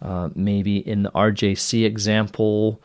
Uh, 0.00 0.30
maybe 0.34 0.78
in 0.78 1.02
the 1.02 1.10
RJC 1.10 1.84
example, 1.84 2.80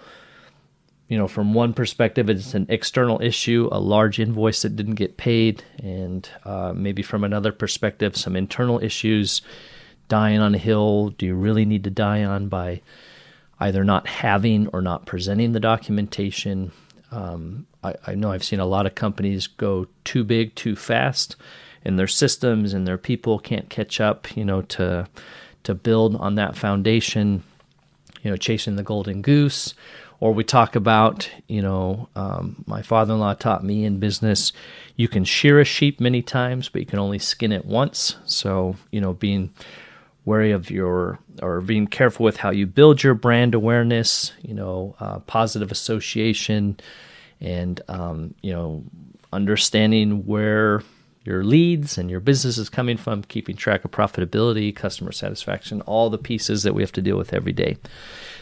you 1.07 1.17
know, 1.17 1.27
from 1.27 1.53
one 1.53 1.73
perspective, 1.73 2.29
it's 2.29 2.53
an 2.53 2.65
external 2.69 3.21
issue, 3.21 3.69
a 3.71 3.79
large 3.79 4.19
invoice 4.19 4.63
that 4.63 4.75
didn't 4.75 4.95
get 4.95 5.15
paid, 5.15 5.63
and 5.81 6.29
uh, 6.43 6.73
maybe 6.75 7.01
from 7.01 7.23
another 7.23 7.53
perspective, 7.53 8.17
some 8.17 8.35
internal 8.35 8.83
issues 8.83 9.41
dying 10.09 10.39
on 10.39 10.55
a 10.55 10.57
hill 10.57 11.09
do 11.09 11.25
you 11.25 11.35
really 11.35 11.65
need 11.65 11.83
to 11.83 11.89
die 11.89 12.23
on 12.23 12.47
by 12.47 12.81
either 13.59 13.83
not 13.83 14.07
having 14.07 14.67
or 14.67 14.81
not 14.81 15.05
presenting 15.05 15.53
the 15.53 15.59
documentation? 15.59 16.71
Um, 17.11 17.67
I, 17.83 17.95
I, 18.05 18.15
know 18.15 18.31
I've 18.31 18.43
seen 18.43 18.59
a 18.59 18.65
lot 18.65 18.85
of 18.85 18.95
companies 18.95 19.47
go 19.47 19.87
too 20.03 20.25
big 20.25 20.55
too 20.55 20.75
fast, 20.75 21.37
and 21.85 21.97
their 21.97 22.07
systems 22.07 22.73
and 22.73 22.85
their 22.85 22.97
people 22.97 23.39
can't 23.39 23.69
catch 23.69 24.01
up. 24.01 24.35
You 24.35 24.43
know, 24.43 24.61
to 24.63 25.07
to 25.63 25.73
build 25.73 26.17
on 26.17 26.35
that 26.35 26.57
foundation. 26.57 27.43
You 28.23 28.31
know, 28.31 28.37
chasing 28.37 28.75
the 28.75 28.83
golden 28.83 29.21
goose. 29.21 29.73
Or 30.19 30.33
we 30.33 30.43
talk 30.43 30.75
about, 30.75 31.29
you 31.47 31.61
know, 31.61 32.09
um, 32.15 32.63
my 32.65 32.81
father 32.81 33.13
in 33.13 33.19
law 33.19 33.35
taught 33.35 33.63
me 33.63 33.85
in 33.85 33.99
business, 33.99 34.51
you 34.95 35.07
can 35.07 35.23
shear 35.23 35.59
a 35.59 35.65
sheep 35.65 35.99
many 35.99 36.23
times, 36.23 36.69
but 36.69 36.79
you 36.79 36.87
can 36.87 36.97
only 36.97 37.19
skin 37.19 37.51
it 37.51 37.65
once. 37.65 38.15
So, 38.25 38.77
you 38.91 38.99
know, 38.99 39.13
being 39.13 39.53
wary 40.25 40.51
of 40.51 40.69
your 40.69 41.19
or 41.41 41.61
being 41.61 41.87
careful 41.87 42.23
with 42.23 42.37
how 42.37 42.49
you 42.49 42.67
build 42.67 43.03
your 43.03 43.13
brand 43.13 43.55
awareness. 43.55 44.33
You 44.41 44.55
know, 44.55 44.95
uh, 44.99 45.19
positive 45.19 45.71
association, 45.71 46.79
and 47.39 47.79
um, 47.87 48.33
you 48.41 48.51
know, 48.51 48.83
understanding 49.31 50.25
where 50.25 50.81
your 51.23 51.43
leads 51.43 51.97
and 51.97 52.09
your 52.09 52.21
business 52.21 52.57
is 52.57 52.69
coming 52.69 52.97
from, 52.97 53.21
keeping 53.23 53.55
track 53.55 53.83
of 53.83 53.91
profitability, 53.91 54.75
customer 54.75 55.11
satisfaction, 55.11 55.81
all 55.81 56.09
the 56.09 56.17
pieces 56.17 56.63
that 56.63 56.73
we 56.73 56.81
have 56.81 56.91
to 56.93 57.01
deal 57.01 57.17
with 57.17 57.33
every 57.33 57.51
day. 57.51 57.77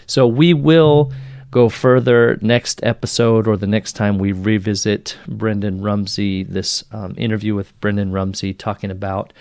So 0.05 0.27
we 0.27 0.53
will 0.53 1.11
go 1.51 1.69
further 1.69 2.37
next 2.41 2.83
episode 2.83 3.47
or 3.47 3.57
the 3.57 3.67
next 3.67 3.93
time 3.93 4.17
we 4.17 4.31
revisit 4.31 5.17
Brendon 5.27 5.81
Rumsey, 5.81 6.43
this 6.43 6.83
um, 6.91 7.13
interview 7.17 7.55
with 7.55 7.79
Brendon 7.79 8.11
Rumsey, 8.11 8.53
talking 8.53 8.91
about 8.91 9.31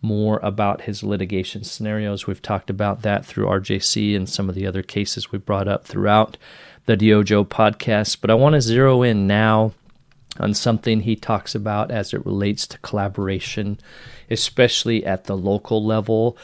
more 0.00 0.38
about 0.42 0.82
his 0.82 1.02
litigation 1.02 1.64
scenarios. 1.64 2.26
We've 2.26 2.42
talked 2.42 2.70
about 2.70 3.02
that 3.02 3.26
through 3.26 3.46
RJC 3.46 4.16
and 4.16 4.28
some 4.28 4.48
of 4.48 4.54
the 4.54 4.66
other 4.66 4.82
cases 4.82 5.32
we 5.32 5.38
brought 5.38 5.68
up 5.68 5.84
throughout 5.84 6.36
the 6.86 6.96
DYOJO 6.96 7.46
podcast. 7.48 8.18
But 8.20 8.30
I 8.30 8.34
want 8.34 8.54
to 8.54 8.60
zero 8.60 9.02
in 9.02 9.26
now 9.26 9.72
on 10.38 10.54
something 10.54 11.00
he 11.00 11.16
talks 11.16 11.54
about 11.54 11.90
as 11.90 12.14
it 12.14 12.24
relates 12.24 12.66
to 12.68 12.78
collaboration, 12.78 13.78
especially 14.30 15.04
at 15.04 15.24
the 15.24 15.36
local 15.36 15.84
level. 15.84 16.38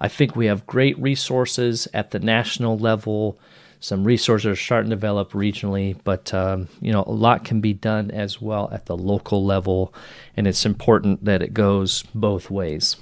I 0.00 0.08
think 0.08 0.34
we 0.34 0.46
have 0.46 0.66
great 0.66 0.98
resources 0.98 1.88
at 1.92 2.12
the 2.12 2.20
national 2.20 2.78
level. 2.78 3.38
Some 3.80 4.04
resources 4.04 4.46
are 4.46 4.56
starting 4.56 4.90
to 4.90 4.96
develop 4.96 5.32
regionally, 5.32 5.96
but 6.04 6.32
um, 6.34 6.68
you 6.80 6.92
know 6.92 7.02
a 7.06 7.12
lot 7.12 7.44
can 7.44 7.60
be 7.60 7.72
done 7.72 8.10
as 8.10 8.40
well 8.40 8.68
at 8.72 8.86
the 8.86 8.96
local 8.96 9.44
level, 9.44 9.94
and 10.36 10.46
it's 10.46 10.66
important 10.66 11.24
that 11.24 11.42
it 11.42 11.54
goes 11.54 12.04
both 12.14 12.50
ways. 12.50 12.96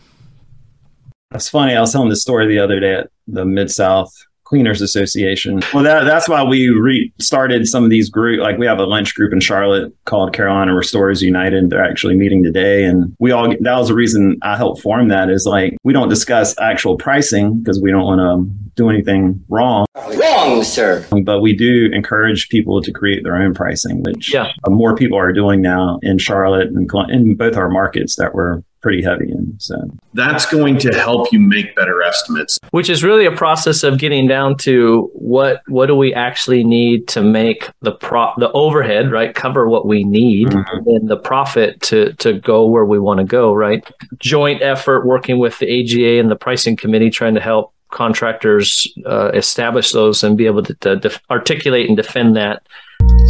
That's 1.31 1.49
funny. 1.49 1.75
I 1.75 1.81
was 1.81 1.93
telling 1.93 2.09
the 2.09 2.17
story 2.17 2.47
the 2.47 2.61
other 2.61 2.81
day 2.81 2.95
at 2.95 3.11
the 3.27 3.45
Mid 3.45 3.71
South 3.71 4.14
Cleaners 4.48 4.80
Association. 4.80 5.61
Well, 5.74 5.84
that, 5.84 6.04
that's 6.04 6.26
why 6.26 6.42
we 6.42 6.68
re- 6.70 7.12
started 7.18 7.68
some 7.68 7.84
of 7.84 7.90
these 7.90 8.08
groups. 8.08 8.40
Like 8.40 8.56
we 8.56 8.64
have 8.64 8.78
a 8.78 8.84
lunch 8.84 9.14
group 9.14 9.30
in 9.32 9.40
Charlotte 9.40 9.92
called 10.06 10.32
Carolina 10.32 10.74
Restorers 10.74 11.20
United. 11.20 11.68
They're 11.68 11.84
actually 11.84 12.16
meeting 12.16 12.42
today, 12.42 12.84
and 12.84 13.14
we 13.18 13.30
all 13.30 13.48
that 13.48 13.76
was 13.76 13.88
the 13.88 13.94
reason 13.94 14.38
I 14.42 14.56
helped 14.56 14.80
form 14.80 15.08
that. 15.08 15.28
Is 15.28 15.44
like 15.44 15.76
we 15.84 15.92
don't 15.92 16.08
discuss 16.08 16.58
actual 16.58 16.96
pricing 16.96 17.58
because 17.58 17.78
we 17.82 17.90
don't 17.90 18.04
want 18.04 18.20
to 18.20 18.68
do 18.74 18.88
anything 18.88 19.44
wrong. 19.48 19.84
Wrong, 19.94 20.64
sir. 20.64 21.04
But 21.24 21.40
we 21.40 21.54
do 21.54 21.90
encourage 21.92 22.48
people 22.48 22.80
to 22.80 22.92
create 22.92 23.24
their 23.24 23.37
own 23.37 23.52
pricing, 23.52 24.02
which 24.02 24.32
yeah. 24.32 24.50
more 24.66 24.96
people 24.96 25.18
are 25.18 25.32
doing 25.32 25.61
now 25.61 25.98
in 26.02 26.16
Charlotte 26.16 26.68
and 26.68 26.90
in 27.11 27.34
both 27.34 27.56
our 27.56 27.68
markets 27.68 28.16
that 28.16 28.34
we're 28.34 28.62
pretty 28.88 29.03
heavy 29.03 29.31
in. 29.31 29.55
So 29.61 29.74
that's 30.14 30.46
going 30.46 30.79
to 30.79 30.98
help 30.98 31.31
you 31.31 31.38
make 31.38 31.77
better 31.77 32.03
estimates. 32.03 32.59
Which 32.70 32.88
is 32.88 33.05
really 33.05 33.27
a 33.27 33.37
process 33.37 33.83
of 33.83 33.98
getting 33.98 34.27
down 34.27 34.57
to 34.59 35.11
what 35.12 35.61
what 35.68 35.87
do 35.87 35.94
we 35.94 36.14
actually 36.14 36.64
need 36.64 37.07
to 37.09 37.20
make 37.20 37.68
the 37.83 37.92
pro 37.92 38.33
the 38.38 38.51
overhead 38.53 39.12
right 39.12 39.35
cover 39.35 39.68
what 39.68 39.87
we 39.87 40.05
need 40.05 40.48
mm-hmm. 40.48 40.88
and 40.88 41.07
the 41.07 41.18
profit 41.18 41.83
to 41.83 42.14
to 42.14 42.33
go 42.33 42.66
where 42.66 42.87
we 42.87 42.98
want 42.98 43.18
to 43.20 43.27
go 43.27 43.53
right. 43.53 43.87
Joint 44.16 44.62
effort 44.62 45.07
working 45.07 45.38
with 45.38 45.59
the 45.59 45.66
AGA 45.66 46.18
and 46.18 46.31
the 46.31 46.37
pricing 46.37 46.74
committee 46.74 47.11
trying 47.11 47.35
to 47.35 47.42
help 47.42 47.74
contractors 47.90 48.90
uh, 49.05 49.31
establish 49.35 49.92
those 49.92 50.24
and 50.24 50.38
be 50.38 50.46
able 50.46 50.62
to, 50.62 50.74
to 50.77 50.96
def- 50.96 51.22
articulate 51.31 51.88
and 51.88 51.96
defend 51.96 52.37
that. 52.37 52.62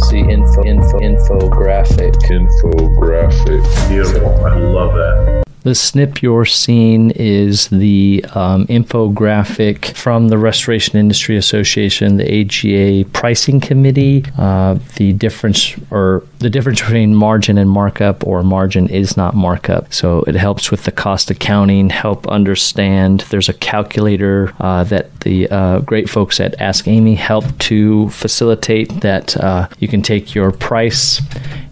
See 0.07 0.19
info, 0.19 0.63
info, 0.63 0.97
infographic, 0.99 2.15
infographic. 2.29 3.89
Beautiful. 3.89 4.45
I 4.45 4.55
love 4.57 4.93
that. 4.93 5.43
The 5.63 5.75
snip 5.75 6.21
you're 6.21 6.45
seeing 6.45 7.11
is 7.11 7.67
the 7.67 8.23
um, 8.33 8.65
infographic 8.67 9.93
from 9.95 10.29
the 10.29 10.37
Restoration 10.37 10.97
Industry 10.97 11.35
Association, 11.35 12.15
the 12.15 12.41
AGA 12.41 13.09
pricing 13.09 13.59
committee. 13.59 14.23
Uh, 14.37 14.79
the 14.95 15.11
difference 15.11 15.75
or 15.91 16.23
the 16.39 16.49
difference 16.49 16.81
between 16.81 17.13
margin 17.13 17.57
and 17.57 17.69
markup, 17.69 18.25
or 18.25 18.41
margin 18.41 18.87
is 18.87 19.17
not 19.17 19.35
markup. 19.35 19.93
So 19.93 20.23
it 20.23 20.35
helps 20.35 20.71
with 20.71 20.85
the 20.85 20.91
cost 20.91 21.29
accounting, 21.29 21.89
help 21.89 22.25
understand. 22.29 23.25
There's 23.29 23.49
a 23.49 23.53
calculator 23.53 24.53
uh, 24.59 24.85
that 24.85 25.19
the 25.21 25.49
uh, 25.49 25.79
great 25.79 26.09
folks 26.09 26.39
at 26.39 26.59
Ask 26.61 26.87
Amy 26.87 27.15
help 27.15 27.45
to 27.59 28.09
facilitate 28.11 29.01
that 29.01 29.35
uh, 29.35 29.67
you 29.79 29.89
can 29.89 30.01
take 30.01 30.33
your 30.33 30.51
price 30.51 31.21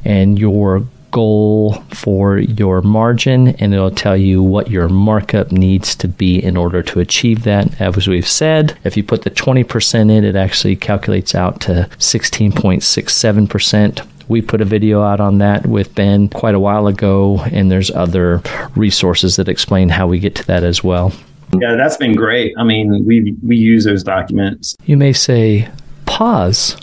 and 0.04 0.38
your 0.38 0.84
goal 1.12 1.74
for 1.92 2.38
your 2.38 2.82
margin 2.82 3.50
and 3.50 3.74
it'll 3.74 3.92
tell 3.92 4.18
you 4.18 4.44
what 4.44 4.70
your 4.70 4.90
markup 4.90 5.52
needs 5.52 5.96
to 5.96 6.08
be 6.08 6.44
in 6.44 6.58
order 6.58 6.84
to 6.84 7.00
achieve 7.00 7.44
that. 7.44 7.82
As 7.82 8.08
we've 8.08 8.28
said, 8.28 8.78
if 8.84 8.98
you 8.98 9.04
put 9.04 9.24
the 9.24 9.32
20% 9.32 10.12
in, 10.12 10.24
it 10.24 10.36
actually 10.36 10.76
calculates 10.76 11.36
out 11.36 11.62
to 11.62 11.90
16.67%. 11.98 14.06
We 14.28 14.42
put 14.42 14.62
a 14.62 14.66
video 14.66 15.04
out 15.04 15.20
on 15.20 15.38
that 15.38 15.66
with 15.66 15.96
Ben 15.96 16.28
quite 16.28 16.56
a 16.56 16.60
while 16.60 16.88
ago, 16.88 17.40
and 17.52 17.72
there's 17.72 17.92
other 17.92 18.42
resources 18.76 19.38
that 19.38 19.48
explain 19.48 19.90
how 19.90 20.08
we 20.08 20.20
get 20.20 20.36
to 20.36 20.46
that 20.48 20.64
as 20.64 20.84
well. 20.84 21.14
Yeah, 21.60 21.76
that's 21.76 21.96
been 21.96 22.14
great. 22.14 22.54
I 22.58 22.66
mean, 22.66 23.06
we 23.06 23.38
we 23.42 23.56
use 23.56 23.86
those 23.86 24.04
documents. 24.04 24.76
You 24.84 24.98
may 24.98 25.14
say, 25.14 25.70
pause. 26.06 26.76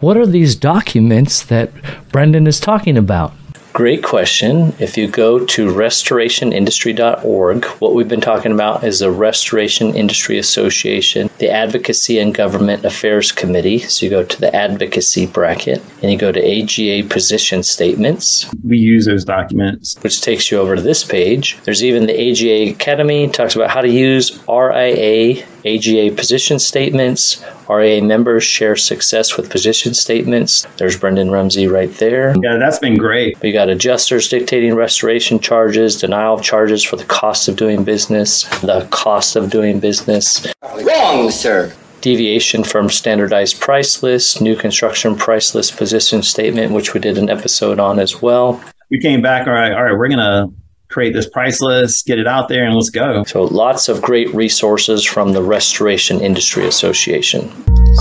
What 0.00 0.16
are 0.16 0.26
these 0.26 0.56
documents 0.56 1.42
that 1.44 1.70
Brendon 2.12 2.46
is 2.46 2.60
talking 2.60 2.96
about? 2.96 3.34
Great 3.76 4.02
question. 4.02 4.72
If 4.78 4.96
you 4.96 5.06
go 5.06 5.44
to 5.44 5.66
restorationindustry.org, 5.68 7.64
what 7.66 7.94
we've 7.94 8.08
been 8.08 8.22
talking 8.22 8.52
about 8.52 8.82
is 8.84 9.00
the 9.00 9.10
Restoration 9.10 9.94
Industry 9.94 10.38
Association, 10.38 11.28
the 11.36 11.50
Advocacy 11.50 12.18
and 12.18 12.34
Government 12.34 12.86
Affairs 12.86 13.32
Committee. 13.32 13.80
So 13.80 14.06
you 14.06 14.10
go 14.10 14.24
to 14.24 14.40
the 14.40 14.56
advocacy 14.56 15.26
bracket 15.26 15.82
and 16.00 16.10
you 16.10 16.16
go 16.16 16.32
to 16.32 16.40
AGA 16.40 17.06
position 17.10 17.62
statements. 17.62 18.50
We 18.64 18.78
use 18.78 19.04
those 19.04 19.26
documents, 19.26 19.94
which 20.00 20.22
takes 20.22 20.50
you 20.50 20.58
over 20.58 20.74
to 20.74 20.80
this 20.80 21.04
page. 21.04 21.58
There's 21.64 21.84
even 21.84 22.06
the 22.06 22.18
AGA 22.18 22.70
Academy, 22.70 23.28
talks 23.28 23.56
about 23.56 23.68
how 23.68 23.82
to 23.82 23.90
use 23.90 24.42
RIA 24.48 25.44
AGA 25.66 26.14
position 26.14 26.58
statements. 26.58 27.44
RIA 27.68 28.02
members 28.02 28.44
share 28.44 28.76
success 28.76 29.36
with 29.36 29.50
position 29.50 29.94
statements. 29.94 30.66
There's 30.76 30.96
Brendon 30.96 31.30
Rumsey 31.30 31.66
right 31.66 31.92
there. 31.94 32.34
Yeah, 32.42 32.56
that's 32.58 32.78
been 32.78 32.96
great. 32.96 33.40
We 33.40 33.52
got 33.52 33.68
adjusters 33.68 34.28
dictating 34.28 34.74
restoration 34.74 35.40
charges, 35.40 36.00
denial 36.00 36.34
of 36.34 36.42
charges 36.42 36.84
for 36.84 36.96
the 36.96 37.04
cost 37.04 37.48
of 37.48 37.56
doing 37.56 37.84
business, 37.84 38.44
the 38.60 38.86
cost 38.90 39.36
of 39.36 39.50
doing 39.50 39.80
business. 39.80 40.46
Wrong, 40.62 41.30
sir 41.30 41.72
deviation 42.02 42.62
from 42.62 42.88
standardized 42.88 43.60
price 43.60 44.00
list, 44.00 44.40
new 44.40 44.54
construction 44.54 45.16
price 45.16 45.56
list 45.56 45.76
position 45.76 46.22
statement, 46.22 46.72
which 46.72 46.94
we 46.94 47.00
did 47.00 47.18
an 47.18 47.28
episode 47.28 47.80
on 47.80 47.98
as 47.98 48.22
well. 48.22 48.62
We 48.90 49.00
came 49.00 49.22
back, 49.22 49.48
all 49.48 49.52
right, 49.52 49.72
all 49.72 49.82
right, 49.82 49.98
we're 49.98 50.06
going 50.06 50.18
to 50.18 50.52
create 50.88 51.12
this 51.12 51.28
price 51.28 51.60
list, 51.60 52.06
get 52.06 52.18
it 52.18 52.26
out 52.26 52.48
there, 52.48 52.64
and 52.64 52.74
let's 52.74 52.90
go. 52.90 53.24
So, 53.24 53.44
lots 53.44 53.88
of 53.88 54.02
great 54.02 54.32
resources 54.34 55.04
from 55.04 55.32
the 55.32 55.42
Restoration 55.42 56.20
Industry 56.20 56.66
Association. 56.66 57.50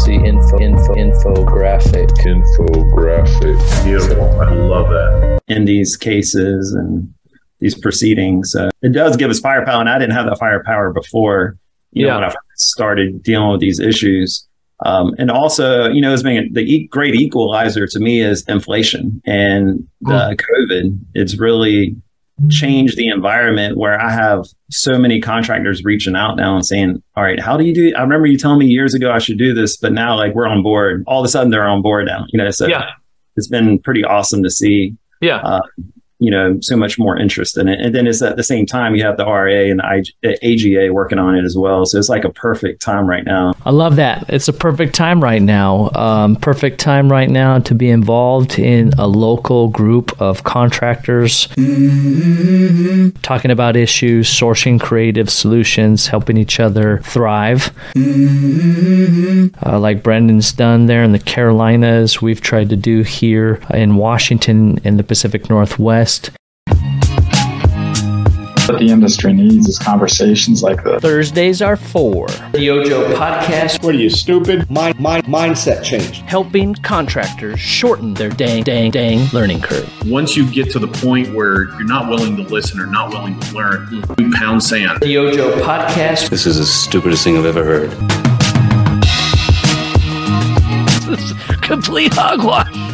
See 0.04 0.16
info, 0.16 0.60
info, 0.60 0.96
infographic. 0.96 2.10
Infographic. 2.20 3.84
Beautiful. 3.84 4.42
I 4.42 4.54
love 4.54 4.90
that. 4.90 5.40
In 5.48 5.66
these 5.66 5.96
cases 5.98 6.74
and 6.74 7.14
these 7.60 7.78
proceedings, 7.78 8.56
uh, 8.56 8.70
it 8.82 8.94
does 8.94 9.16
give 9.18 9.30
us 9.30 9.40
firepower, 9.40 9.80
and 9.80 9.90
I 9.90 9.98
didn't 10.00 10.16
have 10.16 10.26
that 10.28 10.40
firepower 10.40 10.94
before. 10.94 11.58
You 11.92 12.08
yeah. 12.08 12.14
know, 12.14 12.20
when 12.20 12.30
I 12.30 12.36
started 12.56 13.24
dealing 13.24 13.52
with 13.52 13.62
these 13.62 13.80
issues. 13.80 14.48
Um, 14.86 15.16
and 15.18 15.32
also, 15.32 15.90
you 15.90 16.02
know, 16.02 16.14
it's 16.14 16.24
been 16.24 16.52
the 16.52 16.62
e- 16.62 16.88
great 16.88 17.16
equalizer 17.16 17.88
to 17.88 18.00
me 18.00 18.20
is 18.20 18.44
inflation 18.50 19.22
and 19.26 19.88
the 20.02 20.38
COVID. 20.38 21.00
It's 21.14 21.40
really 21.40 21.96
change 22.50 22.96
the 22.96 23.08
environment 23.08 23.78
where 23.78 24.00
I 24.00 24.12
have 24.12 24.46
so 24.70 24.98
many 24.98 25.22
contractors 25.22 25.84
reaching 25.84 26.16
out 26.16 26.36
now 26.36 26.56
and 26.56 26.66
saying, 26.66 27.02
All 27.16 27.24
right, 27.24 27.40
how 27.40 27.58
do 27.58 27.64
you 27.64 27.74
do? 27.74 27.94
I 27.96 28.02
remember 28.02 28.28
you 28.28 28.38
telling 28.38 28.60
me 28.60 28.66
years 28.68 28.94
ago 28.94 29.12
I 29.12 29.20
should 29.20 29.38
do 29.38 29.54
this, 29.54 29.78
but 29.78 29.94
now 29.94 30.18
like 30.18 30.36
we're 30.36 30.48
on 30.48 30.62
board. 30.62 31.04
All 31.08 31.22
of 31.22 31.26
a 31.26 31.30
sudden 31.30 31.50
they're 31.50 31.68
on 31.68 31.82
board 31.82 32.06
now, 32.06 32.26
you 32.30 32.38
know, 32.38 32.52
so 32.52 32.68
yeah. 32.68 32.92
it's 33.36 33.48
been 33.48 33.80
pretty 33.80 34.04
awesome 34.04 34.44
to 34.44 34.50
see. 34.50 34.96
Yeah. 35.22 35.38
Uh, 35.38 35.62
you 36.20 36.32
know, 36.32 36.58
so 36.62 36.78
much 36.78 36.98
more 36.98 37.18
interest 37.18 37.58
in 37.58 37.68
it. 37.68 37.80
And 37.80 37.94
then 37.94 38.08
it's 38.08 38.22
at 38.22 38.38
the 38.38 38.44
same 38.44 38.66
time, 38.66 38.96
you 38.96 39.04
have 39.04 39.18
the 39.18 39.26
RA 39.26 39.70
and 39.70 39.82
the 40.22 40.38
AGA 40.44 40.94
working 40.94 41.20
on 41.20 41.36
it 41.36 41.44
as 41.44 41.58
well. 41.58 41.86
So 41.86 41.98
it's 41.98 42.08
like 42.08 42.24
a 42.24 42.30
perfect 42.30 42.82
time 42.82 43.06
right 43.08 43.26
now. 43.26 43.54
I 43.66 43.72
love 43.72 43.98
that. 43.98 44.26
It's 44.30 44.48
a 44.48 44.54
perfect 44.54 44.96
time 44.96 45.22
right 45.22 45.42
now. 45.42 45.90
Um, 45.94 46.38
perfect 46.38 46.80
time 46.80 47.12
right 47.12 47.30
now 47.30 47.60
to 47.60 47.76
be 47.76 47.90
involved 47.90 48.58
in 48.58 48.94
a 48.94 49.08
local 49.08 49.68
group 49.68 50.20
of 50.22 50.44
contractors 50.46 51.48
mm-hmm. 51.50 53.10
talking 53.22 53.52
about 53.52 53.76
issues, 53.76 54.30
sourcing 54.30 54.80
creative 54.80 55.30
solutions, 55.30 56.08
helping 56.08 56.38
each 56.38 56.62
other 56.62 57.00
thrive. 57.00 57.72
Mm-hmm. 57.94 59.48
Uh, 59.66 59.80
like 59.80 60.02
Brendon's 60.02 60.54
done 60.54 60.86
there 60.86 61.04
in 61.04 61.12
the 61.12 61.20
Carolinas, 61.20 62.22
we've 62.22 62.42
tried 62.42 62.70
to 62.70 62.78
do 62.78 63.02
here 63.02 63.62
in 63.74 63.98
Washington 63.98 64.80
in 64.86 64.96
the 64.96 65.04
Pacific 65.04 65.50
Northwest 65.50 66.05
What 68.68 68.78
the 68.78 68.90
industry 68.90 69.34
needs 69.34 69.68
is 69.68 69.80
conversations 69.80 70.62
like 70.62 70.84
this. 70.84 71.02
Thursdays 71.02 71.64
are 71.64 71.76
for 71.76 72.28
the 72.52 72.70
Ojo 72.70 73.12
Podcast. 73.16 73.84
What 73.84 73.96
are 73.96 73.98
you, 73.98 74.12
stupid? 74.12 74.70
Mind, 74.70 75.00
mind, 75.00 75.24
mindset 75.26 75.84
change. 75.84 76.20
Helping 76.22 76.76
contractors 76.76 77.60
shorten 77.60 78.14
their 78.14 78.30
dang, 78.30 78.62
dang, 78.62 78.92
dang 78.92 79.28
learning 79.34 79.62
curve. 79.62 79.92
Once 80.06 80.38
you 80.38 80.48
get 80.52 80.70
to 80.74 80.80
the 80.80 80.88
point 80.88 81.34
where 81.34 81.64
you're 81.70 81.86
not 81.86 82.08
willing 82.08 82.36
to 82.38 82.44
listen 82.44 82.80
or 82.80 82.86
not 82.86 83.10
willing 83.10 83.40
to 83.40 83.56
learn, 83.56 84.04
we 84.20 84.32
pound 84.32 84.62
sand. 84.62 85.00
The 85.02 85.18
Ojo 85.18 85.60
Podcast. 85.62 86.30
This 86.30 86.46
is 86.46 86.60
the 86.60 86.66
stupidest 86.66 87.24
thing 87.24 87.36
I've 87.36 87.46
ever 87.46 87.64
heard. 87.64 87.90
Complete 91.64 92.14
hogwash. 92.14 92.85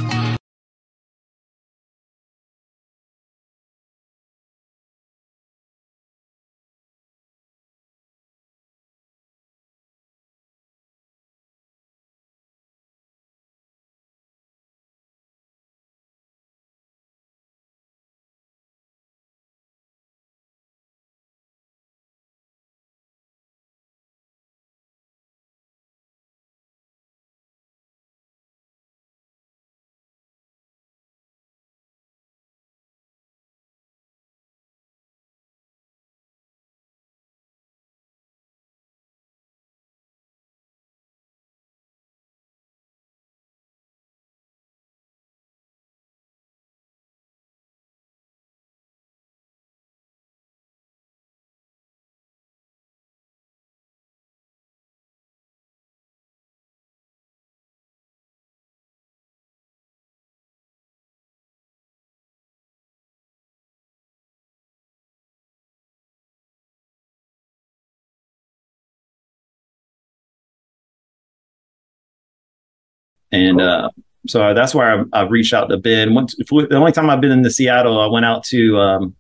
And 73.32 73.62
uh, 73.62 73.90
so 74.28 74.54
that's 74.54 74.76
where 74.76 75.00
I've, 75.00 75.08
I've, 75.14 75.32
reached 75.32 75.54
out 75.54 75.68
to 75.70 75.78
Ben. 75.78 76.14
Once, 76.14 76.36
the 76.36 76.76
only 76.76 76.92
time 76.92 77.10
I've 77.10 77.22
been 77.22 77.32
in 77.32 77.44
the 77.44 77.52
Seattle, 77.52 78.00
I 78.00 78.08
went 78.08 78.26
out 78.26 78.44
to 78.46 78.78
um, 78.78 79.16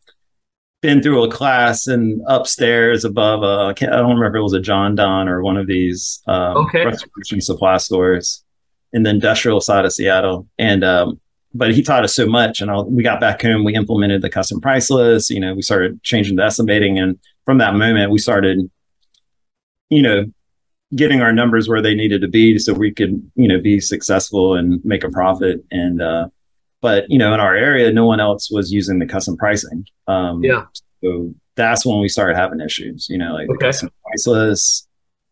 been 0.82 1.02
through 1.02 1.24
a 1.24 1.32
class 1.32 1.88
and 1.88 2.21
upstairs 2.28 3.06
above. 3.06 3.43
Uh, 3.43 3.67
I, 3.67 3.74
can't, 3.74 3.93
I 3.93 3.97
don't 3.97 4.10
remember 4.10 4.28
if 4.28 4.36
it 4.36 4.43
was 4.43 4.54
a 4.54 4.60
Jon-Don 4.60 5.30
or 5.30 5.41
one 5.41 5.58
of 5.58 5.67
these 5.67 6.21
um, 6.28 6.58
okay. 6.58 6.86
restoration 6.86 7.41
supply 7.41 7.78
stores 7.78 8.43
in 8.91 9.04
the 9.04 9.10
industrial 9.10 9.62
side 9.62 9.86
of 9.86 9.93
Seattle. 9.93 10.47
And 10.58 10.84
um, 10.84 11.21
but 11.54 11.74
he 11.74 11.82
taught 11.82 12.04
us 12.04 12.15
so 12.15 12.26
much, 12.26 12.62
and 12.62 12.71
I'll, 12.71 12.89
we 12.89 13.04
got 13.04 13.19
back 13.19 13.41
home. 13.41 13.63
We 13.63 13.76
implemented 13.76 14.21
the 14.21 14.30
custom 14.30 14.62
price 14.62 14.89
list. 14.89 15.30
You 15.30 15.39
know, 15.39 15.54
we 15.54 15.62
started 15.62 16.02
changing 16.04 16.38
the 16.38 16.43
estimating, 16.43 16.97
and 16.97 17.19
from 17.45 17.58
that 17.58 17.76
moment, 17.76 18.12
we 18.12 18.19
started, 18.19 18.69
you 19.89 20.02
know, 20.02 20.26
getting 20.95 21.21
our 21.21 21.32
numbers 21.32 21.69
where 21.69 21.82
they 21.82 21.95
needed 21.95 22.21
to 22.21 22.27
be 22.27 22.58
so 22.60 22.73
we 22.73 22.91
could 22.93 23.21
you 23.36 23.47
know 23.47 23.60
be 23.60 23.80
successful 23.80 24.56
and 24.56 24.84
make 24.84 25.04
a 25.04 25.10
profit. 25.10 25.63
And 25.71 26.01
uh 26.01 26.27
but 26.82 27.10
you 27.10 27.17
know 27.17 27.34
in 27.34 27.39
our 27.39 27.56
area 27.56 27.91
no 27.91 28.06
one 28.06 28.19
else 28.19 28.49
was 28.51 28.71
using 28.71 28.99
the 28.99 29.06
custom 29.06 29.38
pricing. 29.38 29.86
Um 30.08 30.43
yeah. 30.43 30.65
so 31.04 31.34
that's 31.56 31.86
when 31.86 31.99
we 31.99 32.08
started 32.08 32.38
having 32.38 32.62
issues 32.62 33.08
you 33.10 33.17
know 33.17 33.34
like 33.34 33.49
okay. 33.49 33.58
the 33.58 33.65
custom 33.65 33.89
price 34.04 34.27
list. 34.27 34.88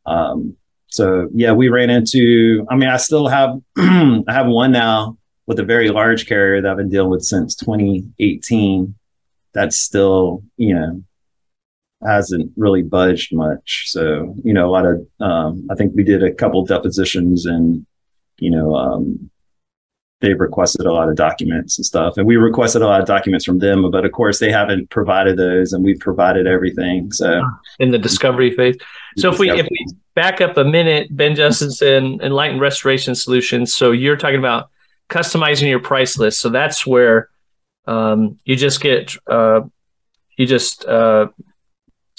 Um 0.05 0.55
so 0.89 1.29
yeah 1.33 1.51
we 1.51 1.69
ran 1.69 1.89
into 1.89 2.65
i 2.69 2.75
mean 2.75 2.89
i 2.89 2.97
still 2.97 3.27
have 3.27 3.51
i 3.77 4.23
have 4.27 4.47
one 4.47 4.71
now 4.71 5.17
with 5.45 5.59
a 5.59 5.63
very 5.63 5.89
large 5.89 6.27
carrier 6.27 6.61
that 6.61 6.69
i've 6.69 6.77
been 6.77 6.89
dealing 6.89 7.09
with 7.09 7.23
since 7.23 7.55
2018 7.55 8.95
that's 9.53 9.77
still 9.77 10.43
you 10.57 10.73
know 10.73 11.03
hasn't 12.05 12.51
really 12.55 12.81
budged 12.81 13.35
much. 13.35 13.85
So, 13.87 14.33
you 14.43 14.53
know, 14.53 14.67
a 14.67 14.71
lot 14.71 14.85
of, 14.85 15.05
um, 15.19 15.67
I 15.69 15.75
think 15.75 15.93
we 15.95 16.03
did 16.03 16.23
a 16.23 16.33
couple 16.33 16.63
depositions 16.65 17.45
and, 17.45 17.85
you 18.37 18.49
know, 18.49 18.75
um, 18.75 19.29
they've 20.21 20.39
requested 20.39 20.85
a 20.85 20.93
lot 20.93 21.09
of 21.09 21.15
documents 21.15 21.77
and 21.77 21.85
stuff. 21.85 22.17
And 22.17 22.25
we 22.25 22.35
requested 22.35 22.81
a 22.81 22.85
lot 22.85 22.99
of 23.01 23.07
documents 23.07 23.45
from 23.45 23.59
them, 23.59 23.89
but 23.91 24.05
of 24.05 24.11
course 24.11 24.39
they 24.39 24.51
haven't 24.51 24.89
provided 24.89 25.37
those 25.37 25.73
and 25.73 25.83
we've 25.83 25.99
provided 25.99 26.47
everything. 26.47 27.11
So 27.11 27.41
in 27.79 27.91
the 27.91 27.97
discovery 27.97 28.51
phase. 28.51 28.77
So 29.17 29.31
if 29.31 29.39
we, 29.39 29.49
if 29.49 29.67
we 29.69 29.87
back 30.15 30.41
up 30.41 30.57
a 30.57 30.63
minute, 30.63 31.15
Ben 31.15 31.35
Justesen, 31.35 32.21
Enlightened 32.21 32.61
Restoration 32.61 33.15
Solutions. 33.15 33.73
So 33.73 33.91
you're 33.91 34.17
talking 34.17 34.39
about 34.39 34.69
customizing 35.09 35.69
your 35.69 35.79
price 35.79 36.17
list. 36.17 36.39
So 36.39 36.49
that's 36.49 36.85
where, 36.85 37.29
um, 37.87 38.39
you 38.43 38.55
just 38.55 38.81
get, 38.81 39.15
uh, 39.27 39.61
you 40.37 40.45
just, 40.45 40.85
uh, 40.85 41.27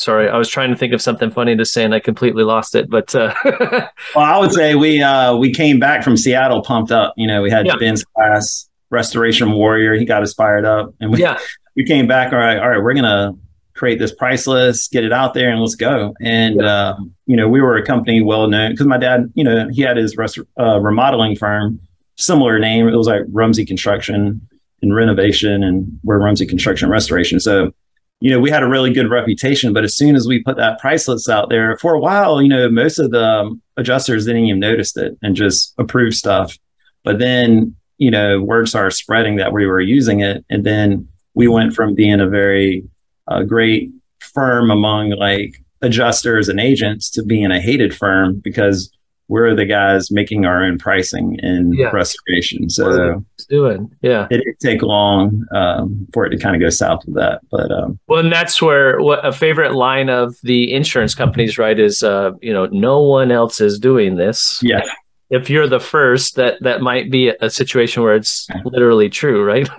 sorry 0.00 0.28
i 0.28 0.36
was 0.36 0.48
trying 0.48 0.70
to 0.70 0.76
think 0.76 0.92
of 0.92 1.02
something 1.02 1.30
funny 1.30 1.56
to 1.56 1.64
say 1.64 1.84
and 1.84 1.94
i 1.94 2.00
completely 2.00 2.42
lost 2.42 2.74
it 2.74 2.88
but 2.88 3.14
uh 3.14 3.34
well 3.44 4.24
i 4.24 4.38
would 4.38 4.52
say 4.52 4.74
we 4.74 5.02
uh 5.02 5.36
we 5.36 5.52
came 5.52 5.78
back 5.78 6.02
from 6.02 6.16
seattle 6.16 6.62
pumped 6.62 6.90
up. 6.90 7.12
You 7.16 7.26
know 7.26 7.42
we 7.42 7.50
had 7.50 7.66
yeah. 7.66 7.76
ben's 7.76 8.04
class 8.04 8.68
restoration 8.90 9.52
warrior 9.52 9.94
he 9.94 10.04
got 10.04 10.22
us 10.22 10.34
fired 10.34 10.64
up 10.64 10.94
and 11.00 11.12
we, 11.12 11.20
yeah. 11.20 11.38
we 11.76 11.84
came 11.84 12.06
back 12.06 12.32
all 12.32 12.38
right 12.38 12.58
all 12.58 12.68
right 12.68 12.82
we're 12.82 12.94
gonna 12.94 13.34
create 13.74 13.98
this 13.98 14.12
price 14.12 14.46
list 14.46 14.92
get 14.92 15.04
it 15.04 15.12
out 15.12 15.32
there 15.32 15.50
and 15.50 15.58
let's 15.58 15.74
go. 15.74 16.14
And 16.20 16.60
yeah. 16.60 16.66
uh, 16.66 16.96
you 17.26 17.34
know 17.34 17.48
we 17.48 17.62
were 17.62 17.76
a 17.76 17.86
company 17.86 18.20
well 18.20 18.46
known 18.46 18.72
because 18.72 18.86
my 18.86 18.98
dad 18.98 19.32
you 19.34 19.42
know 19.42 19.68
he 19.70 19.80
had 19.80 19.96
his 19.96 20.16
rest, 20.18 20.38
uh, 20.58 20.78
remodeling 20.80 21.34
firm 21.34 21.80
similar 22.16 22.58
name. 22.58 22.88
It 22.88 22.94
was 22.94 23.06
like 23.06 23.22
rumsey 23.32 23.64
construction 23.64 24.46
and 24.82 24.94
renovation 24.94 25.62
and 25.62 25.98
we're 26.04 26.18
rumsey 26.18 26.46
construction 26.46 26.90
restoration. 26.90 27.40
So 27.40 27.72
you 28.20 28.30
know, 28.30 28.38
we 28.38 28.50
had 28.50 28.62
a 28.62 28.68
really 28.68 28.92
good 28.92 29.10
reputation, 29.10 29.72
but 29.72 29.82
as 29.82 29.96
soon 29.96 30.14
as 30.14 30.26
we 30.26 30.42
put 30.42 30.58
that 30.58 30.78
price 30.78 31.08
list 31.08 31.28
out 31.28 31.48
there 31.48 31.76
for 31.78 31.94
a 31.94 32.00
while, 32.00 32.42
you 32.42 32.48
know, 32.48 32.68
most 32.68 32.98
of 32.98 33.10
the 33.10 33.24
um, 33.24 33.62
adjusters 33.78 34.26
didn't 34.26 34.44
even 34.44 34.60
notice 34.60 34.94
it 34.96 35.16
and 35.22 35.34
just 35.34 35.74
approve 35.78 36.14
stuff. 36.14 36.56
But 37.02 37.18
then, 37.18 37.74
you 37.96 38.10
know, 38.10 38.42
word 38.42 38.68
started 38.68 38.92
spreading 38.92 39.36
that 39.36 39.52
we 39.52 39.66
were 39.66 39.80
using 39.80 40.20
it. 40.20 40.44
And 40.50 40.64
then 40.64 41.08
we 41.32 41.48
went 41.48 41.72
from 41.72 41.94
being 41.94 42.20
a 42.20 42.28
very 42.28 42.84
uh, 43.26 43.42
great 43.42 43.90
firm 44.18 44.70
among 44.70 45.10
like 45.10 45.54
adjusters 45.80 46.50
and 46.50 46.60
agents 46.60 47.08
to 47.12 47.22
being 47.22 47.50
a 47.50 47.60
hated 47.60 47.96
firm 47.96 48.38
because 48.38 48.92
we're 49.30 49.54
the 49.54 49.64
guys 49.64 50.10
making 50.10 50.44
our 50.44 50.64
own 50.64 50.76
pricing 50.76 51.38
in 51.40 51.72
yeah. 51.72 51.86
restoration. 51.90 52.68
So 52.68 53.24
doing, 53.48 53.88
yeah, 54.02 54.26
it 54.28 54.38
didn't 54.38 54.58
take 54.60 54.82
long 54.82 55.46
um, 55.54 56.08
for 56.12 56.26
it 56.26 56.30
to 56.30 56.36
kind 56.36 56.56
of 56.56 56.60
go 56.60 56.68
south 56.68 57.06
of 57.06 57.14
that. 57.14 57.40
But 57.48 57.70
um, 57.70 58.00
well, 58.08 58.18
and 58.18 58.32
that's 58.32 58.60
where 58.60 59.00
what 59.00 59.24
a 59.24 59.32
favorite 59.32 59.72
line 59.72 60.10
of 60.10 60.34
the 60.42 60.72
insurance 60.72 61.14
companies, 61.14 61.58
right, 61.58 61.78
is 61.78 62.02
uh, 62.02 62.32
you 62.42 62.52
know, 62.52 62.66
no 62.66 63.00
one 63.00 63.30
else 63.30 63.60
is 63.60 63.78
doing 63.78 64.16
this. 64.16 64.58
Yeah. 64.62 64.82
If 65.30 65.48
you're 65.48 65.68
the 65.68 65.78
first, 65.78 66.34
that 66.34 66.60
that 66.62 66.80
might 66.80 67.08
be 67.08 67.28
a 67.28 67.48
situation 67.48 68.02
where 68.02 68.16
it's 68.16 68.48
literally 68.64 69.08
true, 69.08 69.44
right? 69.44 69.68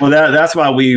well, 0.00 0.10
that 0.10 0.30
that's 0.30 0.56
why 0.56 0.70
we 0.70 0.96